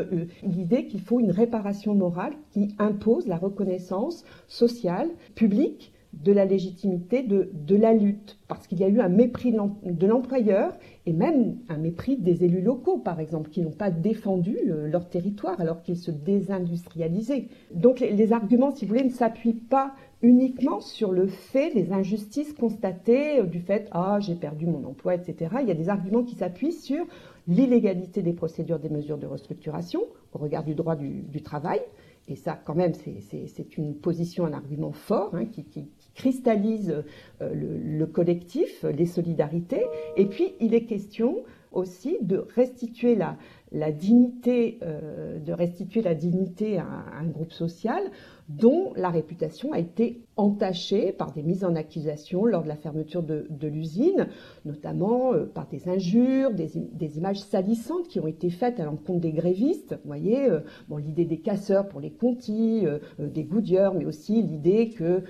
l'idée 0.44 0.86
qu'il 0.86 1.02
faut 1.02 1.20
une 1.20 1.32
réparation 1.32 1.94
morale 1.94 2.34
qui 2.52 2.74
impose 2.80 3.28
la 3.28 3.38
reconnaissance 3.38 4.24
sociale, 4.48 5.10
publique, 5.36 5.94
de 6.14 6.32
la 6.32 6.46
légitimité 6.46 7.22
de, 7.22 7.50
de 7.54 7.76
la 7.76 7.94
lutte, 7.94 8.38
parce 8.48 8.68
qu'il 8.68 8.80
y 8.80 8.84
a 8.84 8.90
eu 8.90 9.00
un 9.00 9.10
mépris 9.10 9.52
de 9.52 10.08
l'employeur 10.08 10.74
et 11.06 11.14
même 11.14 11.58
un 11.70 11.78
mépris 11.78 12.18
des 12.18 12.44
élus 12.44 12.62
locaux, 12.62 12.98
par 12.98 13.20
exemple, 13.20 13.50
qui 13.50 13.62
n'ont 13.62 13.72
pas 13.72 13.92
défendu 13.92 14.58
euh, 14.68 14.88
leur 14.88 15.08
territoire 15.08 15.60
alors 15.62 15.82
qu'ils 15.82 15.98
se 15.98 16.12
désindustrialisaient. 16.12 17.48
Donc 17.74 18.00
les, 18.00 18.34
arguments, 18.34 18.72
si 18.72 18.86
vous 18.86 18.90
voulez, 18.90 19.06
ne 19.06 19.10
s'appuient 19.10 19.54
pas 19.54 19.94
uniquement 20.22 20.80
sur 20.80 21.12
le 21.12 21.28
fait, 21.28 21.74
les 21.74 21.92
injustices 21.94 22.54
constatées 22.54 23.40
euh, 23.40 23.44
du 23.44 23.60
fait 23.60 23.88
ah 23.92 24.18
j'ai 24.20 24.36
perdu 24.36 24.66
mon 24.66 24.84
emploi, 24.86 25.16
etc. 25.16 25.56
Il 25.62 25.68
y 25.68 25.72
a 25.72 25.76
des 25.76 25.90
arguments 25.90 26.24
qui 26.24 26.36
s'appuient 26.36 26.74
sur 26.74 27.06
l'illégalité 27.48 28.22
des 28.22 28.34
procédures 28.34 28.80
des 28.80 28.90
mesures 28.90 29.18
de 29.18 29.28
restructuration 29.28 30.02
au 30.34 30.38
regard 30.40 30.64
du 30.64 30.76
droit 30.76 30.96
du, 30.96 31.42
travail. 31.42 31.80
Et 32.28 32.36
ça, 32.36 32.60
quand 32.66 32.76
même, 32.76 32.94
c'est 32.94 33.78
une 33.78 33.96
position, 33.96 34.46
un 34.46 34.52
argument 34.52 34.92
fort 34.92 35.34
hein, 35.34 35.46
qui, 35.46 35.88
cristallise 36.18 37.04
euh, 37.42 37.54
le, 37.54 38.06
collectif, 38.08 38.84
les 38.84 39.06
solidarités. 39.06 39.86
Et 40.18 40.26
puis, 40.26 40.56
il 40.60 40.74
est 40.74 40.86
question 40.86 41.44
aussi 41.72 42.18
de 42.22 42.46
restituer 42.56 43.16
la, 43.16 43.92
dignité, 43.92 44.80
euh, 44.82 45.40
de 45.40 45.54
restituer 45.54 46.02
la 46.02 46.16
dignité 46.16 46.80
à 46.80 46.88
un 47.20 47.28
groupe 47.28 47.54
social 47.54 48.02
dont 48.50 48.94
la 48.96 49.10
réputation 49.10 49.74
a 49.74 49.80
été 49.80 50.22
entachée 50.38 51.12
par 51.12 51.34
des 51.34 51.44
mises 51.44 51.66
en 51.66 51.76
accusation 51.76 52.46
lors 52.46 52.64
de 52.64 52.68
la 52.68 52.76
fermeture 52.76 53.24
de, 53.24 53.68
l'usine, 53.68 54.28
notamment 54.66 55.34
euh, 55.34 55.46
par 55.46 55.68
des 55.68 55.90
injures, 55.90 56.54
des, 56.54 57.18
images 57.18 57.40
salissantes 57.40 58.08
qui 58.08 58.20
ont 58.20 58.28
été 58.28 58.50
faites 58.50 58.80
à 58.80 58.86
l'encontre 58.86 59.20
des 59.20 59.32
grévistes. 59.32 59.94
Vous 60.04 60.08
voyez, 60.08 60.50
euh, 60.50 60.60
bon, 60.88 60.98
l'idée 60.98 61.26
des 61.26 61.40
casseurs 61.40 61.90
pour 61.90 62.00
les 62.00 62.12
contis, 62.12 62.86
euh, 62.86 63.00
des 63.20 63.44
goudieurs, 63.44 63.96
mais 63.96 64.06
aussi 64.06 64.42
l'idée 64.42 64.90
que, 64.92 65.24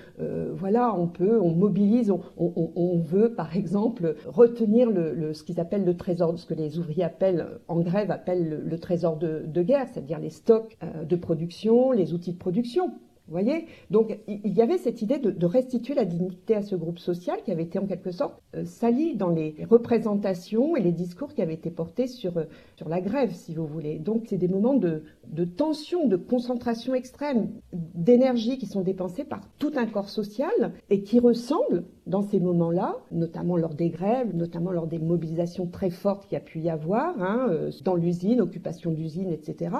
voilà, 0.52 0.94
on 0.94 1.08
peut, 1.08 1.40
on 1.40 1.54
mobilise, 1.54 2.12
on, 2.36 2.98
veut, 2.98 3.34
par 3.34 3.56
exemple, 3.56 4.16
retenir 4.26 4.90
le, 4.90 5.32
ce 5.32 5.42
qu'ils 5.42 5.60
appellent 5.60 5.84
le 5.84 5.96
trésor, 5.96 6.38
ce 6.38 6.46
que 6.46 6.54
les 6.54 6.78
ouvriers 6.78 7.04
appellent, 7.04 7.46
en 7.68 7.80
grève, 7.80 8.10
appellent 8.10 8.62
le, 8.64 8.78
trésor 8.78 9.16
de 9.16 9.62
guerre, 9.62 9.88
c'est-à-dire 9.88 10.18
les 10.18 10.30
stocks 10.30 10.76
de 11.08 11.16
production, 11.16 11.92
les 11.92 12.12
outils 12.12 12.32
de 12.32 12.38
production. 12.38 12.92
Voyez? 13.30 13.66
Donc 13.90 14.18
il 14.26 14.52
y 14.52 14.62
avait 14.62 14.78
cette 14.78 15.02
idée 15.02 15.18
de, 15.18 15.46
restituer 15.46 15.94
la 15.94 16.04
dignité 16.04 16.54
à 16.54 16.62
ce 16.62 16.76
groupe 16.76 16.98
social 16.98 17.38
qui 17.44 17.52
avait 17.52 17.64
été 17.64 17.78
en 17.78 17.86
quelque 17.86 18.10
sorte 18.10 18.42
euh, 18.54 18.64
sali 18.64 19.16
dans 19.16 19.28
les 19.28 19.54
représentations 19.68 20.76
et 20.76 20.80
les 20.80 20.92
discours 20.92 21.34
qui 21.34 21.42
avaient 21.42 21.54
été 21.54 21.70
portés 21.70 22.06
sur, 22.06 22.38
euh, 22.38 22.44
sur 22.76 22.88
la 22.88 23.00
grève, 23.00 23.32
si 23.32 23.54
vous 23.54 23.66
voulez. 23.66 23.98
Donc 23.98 24.24
c'est 24.28 24.38
des 24.38 24.48
moments 24.48 24.74
de, 24.74 25.04
de 25.26 25.44
tension, 25.44 26.06
de 26.06 26.16
concentration 26.16 26.94
extrême, 26.94 27.50
d'énergie 27.72 28.58
qui 28.58 28.66
sont 28.66 28.82
dépensés 28.82 29.24
par 29.24 29.40
tout 29.58 29.72
un 29.76 29.86
corps 29.86 30.08
social 30.08 30.72
et 30.88 31.02
qui 31.02 31.20
ressemblent 31.20 31.84
dans 32.08 32.22
ces 32.22 32.40
moments-là, 32.40 32.96
notamment 33.12 33.56
lors 33.56 33.74
des 33.74 33.90
grèves, 33.90 34.34
notamment 34.34 34.72
lors 34.72 34.86
des 34.86 34.98
mobilisations 34.98 35.66
très 35.66 35.90
fortes 35.90 36.24
qu'il 36.24 36.34
y 36.34 36.36
a 36.36 36.44
pu 36.44 36.60
y 36.60 36.70
avoir, 36.70 37.20
hein, 37.22 37.46
euh, 37.50 37.70
dans 37.84 37.94
l'usine, 37.94 38.40
occupation 38.40 38.90
d'usine, 38.90 39.30
etc., 39.30 39.76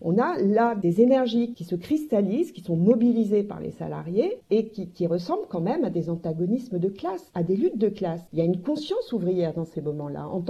on 0.00 0.18
a 0.18 0.38
là 0.38 0.74
des 0.74 1.00
énergies 1.00 1.52
qui 1.54 1.64
se 1.64 1.74
cristallisent, 1.74 2.52
qui 2.52 2.62
sont 2.62 2.76
mobilisées 2.76 3.42
par 3.42 3.60
les 3.60 3.70
salariés 3.70 4.40
et 4.50 4.68
qui, 4.68 4.88
qui 4.88 5.06
ressemblent 5.06 5.46
quand 5.48 5.60
même 5.60 5.84
à 5.84 5.90
des 5.90 6.10
antagonismes 6.10 6.78
de 6.78 6.88
classe, 6.88 7.30
à 7.34 7.42
des 7.42 7.56
luttes 7.56 7.78
de 7.78 7.88
classe. 7.88 8.22
Il 8.32 8.38
y 8.38 8.42
a 8.42 8.44
une 8.44 8.62
conscience 8.62 9.12
ouvrière 9.12 9.52
dans 9.54 9.64
ces 9.64 9.80
moments-là, 9.82 10.26
en 10.28 10.42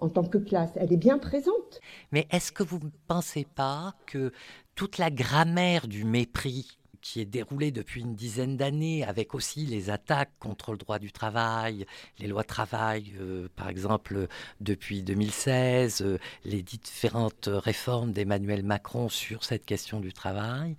en 0.00 0.08
tant 0.08 0.24
que 0.24 0.38
classe. 0.38 0.70
Elle 0.76 0.92
est 0.92 0.96
bien 0.96 1.18
présente. 1.18 1.80
Mais 2.12 2.26
est-ce 2.30 2.52
que 2.52 2.62
vous 2.62 2.78
ne 2.78 2.90
pensez 3.06 3.46
pas 3.54 3.94
que 4.06 4.32
toute 4.74 4.98
la 4.98 5.10
grammaire 5.10 5.88
du 5.88 6.04
mépris 6.04 6.79
qui 7.00 7.20
est 7.20 7.24
déroulée 7.24 7.70
depuis 7.70 8.02
une 8.02 8.14
dizaine 8.14 8.56
d'années, 8.56 9.04
avec 9.04 9.34
aussi 9.34 9.66
les 9.66 9.90
attaques 9.90 10.32
contre 10.38 10.72
le 10.72 10.78
droit 10.78 10.98
du 10.98 11.12
travail, 11.12 11.86
les 12.18 12.26
lois 12.26 12.42
de 12.42 12.48
travail, 12.48 13.12
euh, 13.20 13.48
par 13.56 13.68
exemple, 13.68 14.28
depuis 14.60 15.02
2016, 15.02 16.02
euh, 16.02 16.18
les 16.44 16.62
différentes 16.62 17.48
réformes 17.50 18.12
d'Emmanuel 18.12 18.62
Macron 18.62 19.08
sur 19.08 19.44
cette 19.44 19.64
question 19.64 20.00
du 20.00 20.12
travail, 20.12 20.76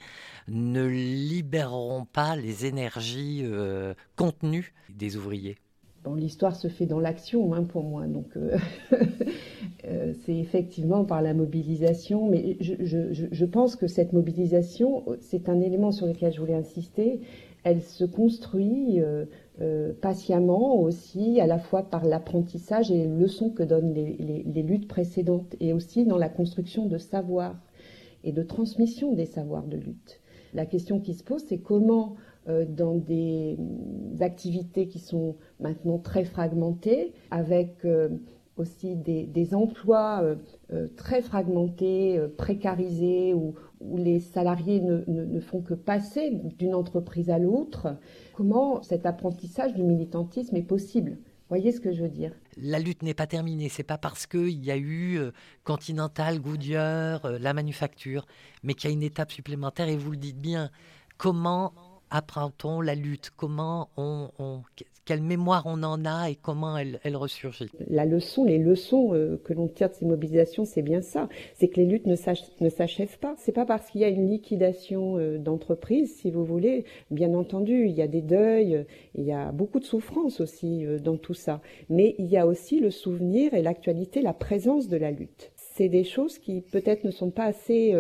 ne 0.47 0.85
libéreront 0.85 2.05
pas 2.05 2.35
les 2.35 2.65
énergies 2.65 3.41
euh, 3.43 3.93
contenues 4.15 4.73
des 4.89 5.17
ouvriers 5.17 5.57
l'histoire 6.15 6.55
se 6.55 6.67
fait 6.67 6.87
dans 6.87 6.99
l'action, 6.99 7.53
hein, 7.53 7.63
pour 7.63 7.83
moi. 7.83 8.07
Donc, 8.07 8.25
euh, 9.85 10.13
c'est 10.25 10.35
effectivement 10.35 11.05
par 11.05 11.21
la 11.21 11.33
mobilisation. 11.33 12.29
Mais 12.29 12.57
je, 12.59 13.45
pense 13.45 13.75
que 13.75 13.87
cette 13.87 14.13
mobilisation, 14.13 15.03
c'est 15.19 15.49
un 15.49 15.59
élément 15.59 15.91
sur 15.91 16.05
lequel 16.05 16.33
je 16.33 16.39
voulais 16.39 16.53
insister. 16.53 17.21
Elle 17.63 17.81
se 17.81 18.03
construit 18.05 19.01
euh, 19.01 19.25
euh, 19.61 19.93
patiemment 19.99 20.79
aussi, 20.79 21.39
à 21.39 21.47
la 21.47 21.59
fois 21.59 21.83
par 21.83 22.05
l'apprentissage 22.05 22.91
et 22.91 22.97
les 22.97 23.07
leçons 23.07 23.49
que 23.49 23.63
donnent 23.63 23.93
les, 23.93 24.43
les, 24.45 24.63
luttes 24.63 24.87
précédentes, 24.87 25.55
et 25.59 25.73
aussi 25.73 26.05
dans 26.05 26.17
la 26.17 26.29
construction 26.29 26.87
de 26.87 26.97
savoirs 26.97 27.59
et 28.23 28.31
de 28.31 28.43
transmission 28.43 29.13
des 29.13 29.25
savoirs 29.25 29.65
de 29.65 29.77
lutte. 29.77 30.21
La 30.53 30.65
question 30.65 30.99
qui 30.99 31.13
se 31.13 31.23
pose, 31.23 31.43
c'est 31.47 31.59
comment 31.59 32.15
dans 32.47 32.95
des 32.95 33.55
activités 34.19 34.87
qui 34.87 34.97
sont 34.97 35.35
maintenant 35.59 35.99
très 35.99 36.23
fragmentées, 36.23 37.13
avec 37.29 37.85
aussi 38.57 38.95
des, 38.95 39.53
emplois 39.53 40.21
euh, 40.23 40.35
euh 40.71 40.87
très 40.95 41.21
fragmentés, 41.21 42.17
euh, 42.17 42.27
précarisés, 42.27 43.33
où, 43.33 43.55
les 43.95 44.19
salariés 44.19 44.79
ne, 44.79 45.03
ne, 45.07 45.25
ne 45.25 45.39
font 45.39 45.61
que 45.61 45.73
passer 45.73 46.29
d'une 46.59 46.75
entreprise 46.75 47.31
à 47.31 47.39
l'autre. 47.39 47.97
Comment 48.33 48.83
cet 48.83 49.07
apprentissage 49.07 49.73
du 49.73 49.81
militantisme 49.81 50.55
est 50.55 50.61
possible? 50.61 51.17
Voyez 51.49 51.71
ce 51.71 51.81
que 51.81 51.91
je 51.91 52.03
veux 52.03 52.09
dire? 52.09 52.31
La 52.61 52.77
lutte 52.77 53.01
n'est 53.01 53.15
pas 53.15 53.25
terminée. 53.25 53.69
C'est 53.69 53.83
pas 53.83 53.97
parce 53.97 54.27
qu'il 54.27 54.63
y 54.63 54.69
a 54.69 54.77
eu 54.77 55.19
Continental, 55.63 56.39
Goodyear, 56.39 57.39
la 57.39 57.53
manufacture, 57.53 58.27
mais 58.61 58.75
qu'il 58.75 58.89
y 58.89 58.93
a 58.93 58.95
une 58.95 59.03
étape 59.03 59.31
supplémentaire. 59.31 59.89
Et 59.89 59.97
vous 59.97 60.11
le 60.11 60.17
dites 60.17 60.39
bien. 60.39 60.69
Comment 61.17 61.73
apprend-on 62.11 62.81
la 62.81 62.93
lutte? 62.93 63.31
Comment 63.35 63.89
on, 63.97 64.29
quelle 65.05 65.21
mémoire 65.21 65.63
on 65.65 65.83
en 65.83 66.05
a 66.05 66.29
et 66.29 66.35
comment 66.35 66.77
elle, 66.77 66.99
elle 67.03 67.15
ressurgit 67.15 67.69
La 67.87 68.05
leçon, 68.05 68.45
les 68.45 68.57
leçons 68.57 69.13
euh, 69.13 69.41
que 69.43 69.53
l'on 69.53 69.67
tire 69.67 69.89
de 69.89 69.95
ces 69.95 70.05
mobilisations, 70.05 70.65
c'est 70.65 70.81
bien 70.81 71.01
ça. 71.01 71.27
C'est 71.55 71.67
que 71.69 71.79
les 71.79 71.85
luttes 71.85 72.05
ne 72.05 72.15
s'achèvent 72.15 73.19
pas. 73.19 73.35
C'est 73.37 73.51
pas 73.51 73.65
parce 73.65 73.89
qu'il 73.89 74.01
y 74.01 74.03
a 74.03 74.09
une 74.09 74.29
liquidation 74.29 75.17
euh, 75.17 75.37
d'entreprise, 75.37 76.15
si 76.15 76.31
vous 76.31 76.45
voulez. 76.45 76.85
Bien 77.09 77.33
entendu, 77.33 77.85
il 77.85 77.93
y 77.93 78.01
a 78.01 78.07
des 78.07 78.21
deuils, 78.21 78.85
il 79.15 79.23
y 79.23 79.31
a 79.31 79.51
beaucoup 79.51 79.79
de 79.79 79.85
souffrance 79.85 80.39
aussi 80.39 80.85
euh, 80.85 80.99
dans 80.99 81.17
tout 81.17 81.33
ça. 81.33 81.61
Mais 81.89 82.15
il 82.17 82.27
y 82.27 82.37
a 82.37 82.45
aussi 82.45 82.79
le 82.79 82.91
souvenir 82.91 83.53
et 83.53 83.61
l'actualité, 83.61 84.21
la 84.21 84.33
présence 84.33 84.87
de 84.87 84.97
la 84.97 85.11
lutte. 85.11 85.51
C'est 85.55 85.89
des 85.89 86.03
choses 86.03 86.37
qui 86.37 86.61
peut-être 86.61 87.05
ne 87.05 87.11
sont 87.11 87.31
pas 87.31 87.45
assez 87.45 87.95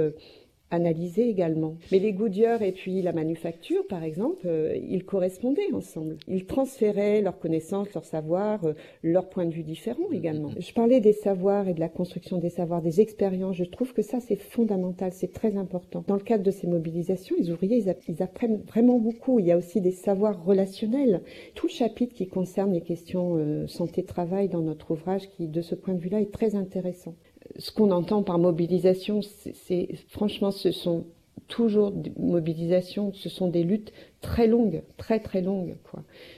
analysé 0.71 1.29
également. 1.29 1.75
Mais 1.91 1.99
les 1.99 2.13
Goodyear 2.13 2.61
et 2.61 2.71
puis 2.71 3.01
la 3.01 3.11
manufacture, 3.11 3.85
par 3.87 4.03
exemple, 4.03 4.45
euh, 4.45 4.75
ils 4.89 5.03
correspondaient 5.03 5.71
ensemble. 5.73 6.17
Ils 6.27 6.45
transféraient 6.45 7.21
leurs 7.21 7.37
connaissances, 7.37 7.93
leurs 7.93 8.05
savoirs, 8.05 8.65
euh, 8.65 8.73
leurs 9.03 9.29
points 9.29 9.45
de 9.45 9.53
vue 9.53 9.63
différents 9.63 10.11
également. 10.11 10.51
Je 10.57 10.73
parlais 10.73 11.01
des 11.01 11.13
savoirs 11.13 11.67
et 11.67 11.73
de 11.73 11.79
la 11.79 11.89
construction 11.89 12.37
des 12.37 12.49
savoirs, 12.49 12.81
des 12.81 13.01
expériences. 13.01 13.57
Je 13.57 13.65
trouve 13.65 13.93
que 13.93 14.01
ça, 14.01 14.19
c'est 14.19 14.37
fondamental, 14.37 15.11
c'est 15.13 15.33
très 15.33 15.57
important. 15.57 16.03
Dans 16.07 16.15
le 16.15 16.21
cadre 16.21 16.43
de 16.43 16.51
ces 16.51 16.67
mobilisations, 16.67 17.35
les 17.37 17.51
ouvriers, 17.51 17.77
ils, 17.77 17.95
ils, 18.07 18.23
apprennent 18.23 18.61
vraiment 18.67 18.97
beaucoup. 18.97 19.39
Il 19.39 19.45
y 19.45 19.51
a 19.51 19.57
aussi 19.57 19.81
des 19.81 19.91
savoirs 19.91 20.43
relationnels. 20.43 21.21
Tout 21.53 21.67
le 21.67 21.71
chapitre 21.71 22.13
qui 22.13 22.27
concerne 22.27 22.71
les 22.71 22.81
questions 22.81 23.35
euh, 23.37 23.67
santé-travail 23.67 24.47
dans 24.47 24.61
notre 24.61 24.91
ouvrage, 24.91 25.29
qui, 25.29 25.47
de 25.47 25.61
ce 25.61 25.75
point 25.75 25.93
de 25.93 25.99
vue-là, 25.99 26.21
est 26.21 26.31
très 26.31 26.55
intéressant 26.55 27.15
ce 27.57 27.71
qu'on 27.71 27.91
entend 27.91 28.23
par 28.23 28.39
mobilisation, 28.39 29.21
c'est 29.21 29.89
franchement, 30.07 30.51
ce 30.51 30.71
sont 30.71 31.05
toujours 31.47 31.91
des 31.91 32.11
mobilisations, 32.17 33.11
ce 33.13 33.29
sont 33.29 33.47
des 33.47 33.63
luttes 33.63 33.91
très 34.21 34.47
longues, 34.47 34.83
très 34.97 35.19
très 35.19 35.41
longues. 35.41 35.75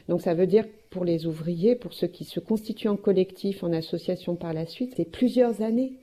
Donc 0.09 0.21
ça 0.21 0.33
veut 0.33 0.47
dire 0.47 0.65
pour 0.89 1.05
les 1.05 1.25
ouvriers, 1.25 1.75
pour 1.75 1.93
ceux 1.93 2.07
qui 2.07 2.23
se 2.23 2.39
constituent 2.39 2.89
en 2.89 2.97
collectif, 2.97 3.63
en 3.63 3.71
association 3.73 4.35
par 4.35 4.53
la 4.53 4.65
suite, 4.65 4.93
c'est 4.95 5.09
plusieurs 5.09 5.61
années. 5.61 5.93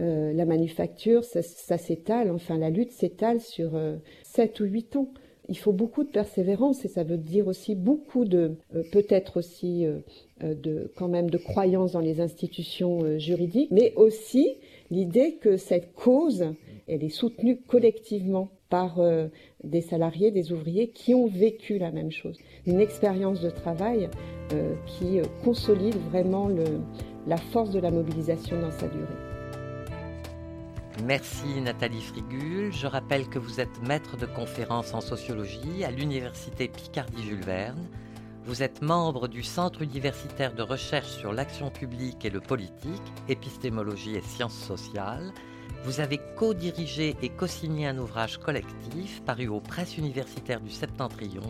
Euh, 0.00 0.32
la 0.32 0.44
manufacture, 0.44 1.24
ça, 1.24 1.42
ça 1.42 1.76
s'étale, 1.76 2.30
enfin 2.30 2.56
la 2.56 2.70
lutte 2.70 2.92
s'étale 2.92 3.40
sur 3.40 3.74
euh, 3.74 3.96
7 4.22 4.60
ou 4.60 4.64
8 4.64 4.96
ans. 4.96 5.08
Il 5.48 5.56
faut 5.56 5.72
beaucoup 5.72 6.04
de 6.04 6.10
persévérance 6.10 6.84
et 6.84 6.88
ça 6.88 7.04
veut 7.04 7.16
dire 7.16 7.46
aussi 7.46 7.74
beaucoup 7.74 8.24
de, 8.24 8.56
euh, 8.74 8.82
peut-être 8.92 9.38
aussi 9.38 9.86
euh, 9.86 10.54
de, 10.54 10.92
quand 10.96 11.08
même 11.08 11.30
de 11.30 11.38
croyance 11.38 11.92
dans 11.92 12.00
les 12.00 12.20
institutions 12.20 13.02
euh, 13.02 13.18
juridiques, 13.18 13.70
mais 13.70 13.92
aussi 13.96 14.56
l'idée 14.90 15.36
que 15.40 15.56
cette 15.56 15.92
cause, 15.94 16.44
elle 16.86 17.02
est 17.02 17.08
soutenue 17.08 17.60
collectivement 17.66 18.50
par 18.68 19.00
euh, 19.00 19.28
des 19.64 19.80
salariés, 19.80 20.30
des 20.30 20.52
ouvriers 20.52 20.88
qui 20.88 21.14
ont 21.14 21.26
vécu 21.26 21.78
la 21.78 21.90
même 21.90 22.10
chose. 22.10 22.38
Une 22.66 22.80
expérience 22.80 23.40
de 23.40 23.50
travail 23.50 24.08
euh, 24.52 24.74
qui 24.86 25.20
consolide 25.44 25.96
vraiment 26.10 26.48
la 27.26 27.36
force 27.36 27.70
de 27.70 27.80
la 27.80 27.90
mobilisation 27.90 28.60
dans 28.60 28.70
sa 28.70 28.88
durée. 28.88 29.27
Merci 31.04 31.60
Nathalie 31.60 32.02
Frigul. 32.02 32.72
Je 32.72 32.86
rappelle 32.86 33.28
que 33.28 33.38
vous 33.38 33.60
êtes 33.60 33.82
maître 33.86 34.16
de 34.16 34.26
conférence 34.26 34.94
en 34.94 35.00
sociologie 35.00 35.84
à 35.84 35.90
l'Université 35.90 36.66
Picardie-Jules 36.68 37.44
Verne. 37.44 37.86
Vous 38.44 38.62
êtes 38.62 38.82
membre 38.82 39.28
du 39.28 39.42
Centre 39.44 39.82
universitaire 39.82 40.54
de 40.54 40.62
recherche 40.62 41.10
sur 41.10 41.32
l'action 41.32 41.70
publique 41.70 42.24
et 42.24 42.30
le 42.30 42.40
politique, 42.40 43.12
épistémologie 43.28 44.16
et 44.16 44.22
sciences 44.22 44.58
sociales. 44.58 45.32
Vous 45.84 46.00
avez 46.00 46.18
co-dirigé 46.36 47.14
et 47.22 47.28
co-signé 47.28 47.86
un 47.86 47.98
ouvrage 47.98 48.38
collectif 48.38 49.22
paru 49.24 49.46
aux 49.48 49.60
presses 49.60 49.98
universitaires 49.98 50.60
du 50.60 50.70
Septentrion, 50.70 51.42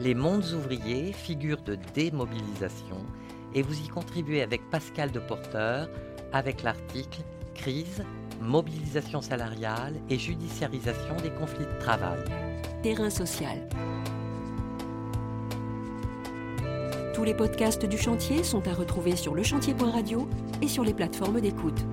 Les 0.00 0.14
mondes 0.14 0.46
ouvriers, 0.54 1.12
figures 1.12 1.62
de 1.62 1.76
démobilisation, 1.92 3.04
et 3.52 3.62
vous 3.62 3.78
y 3.80 3.88
contribuez 3.88 4.42
avec 4.42 4.70
Pascal 4.70 5.10
de 5.10 5.18
Porteur 5.18 5.88
avec 6.32 6.62
l'article 6.62 7.22
Crise, 7.54 8.04
mobilisation 8.40 9.20
salariale 9.20 9.94
et 10.10 10.18
judiciarisation 10.18 11.16
des 11.22 11.30
conflits 11.30 11.66
de 11.66 11.80
travail. 11.80 12.18
Terrain 12.82 13.10
social. 13.10 13.68
Tous 17.14 17.24
les 17.24 17.34
podcasts 17.34 17.84
du 17.84 17.98
chantier 17.98 18.44
sont 18.44 18.66
à 18.68 18.74
retrouver 18.74 19.16
sur 19.16 19.34
lechantier.radio 19.34 20.28
et 20.62 20.68
sur 20.68 20.84
les 20.84 20.94
plateformes 20.94 21.40
d'écoute. 21.40 21.84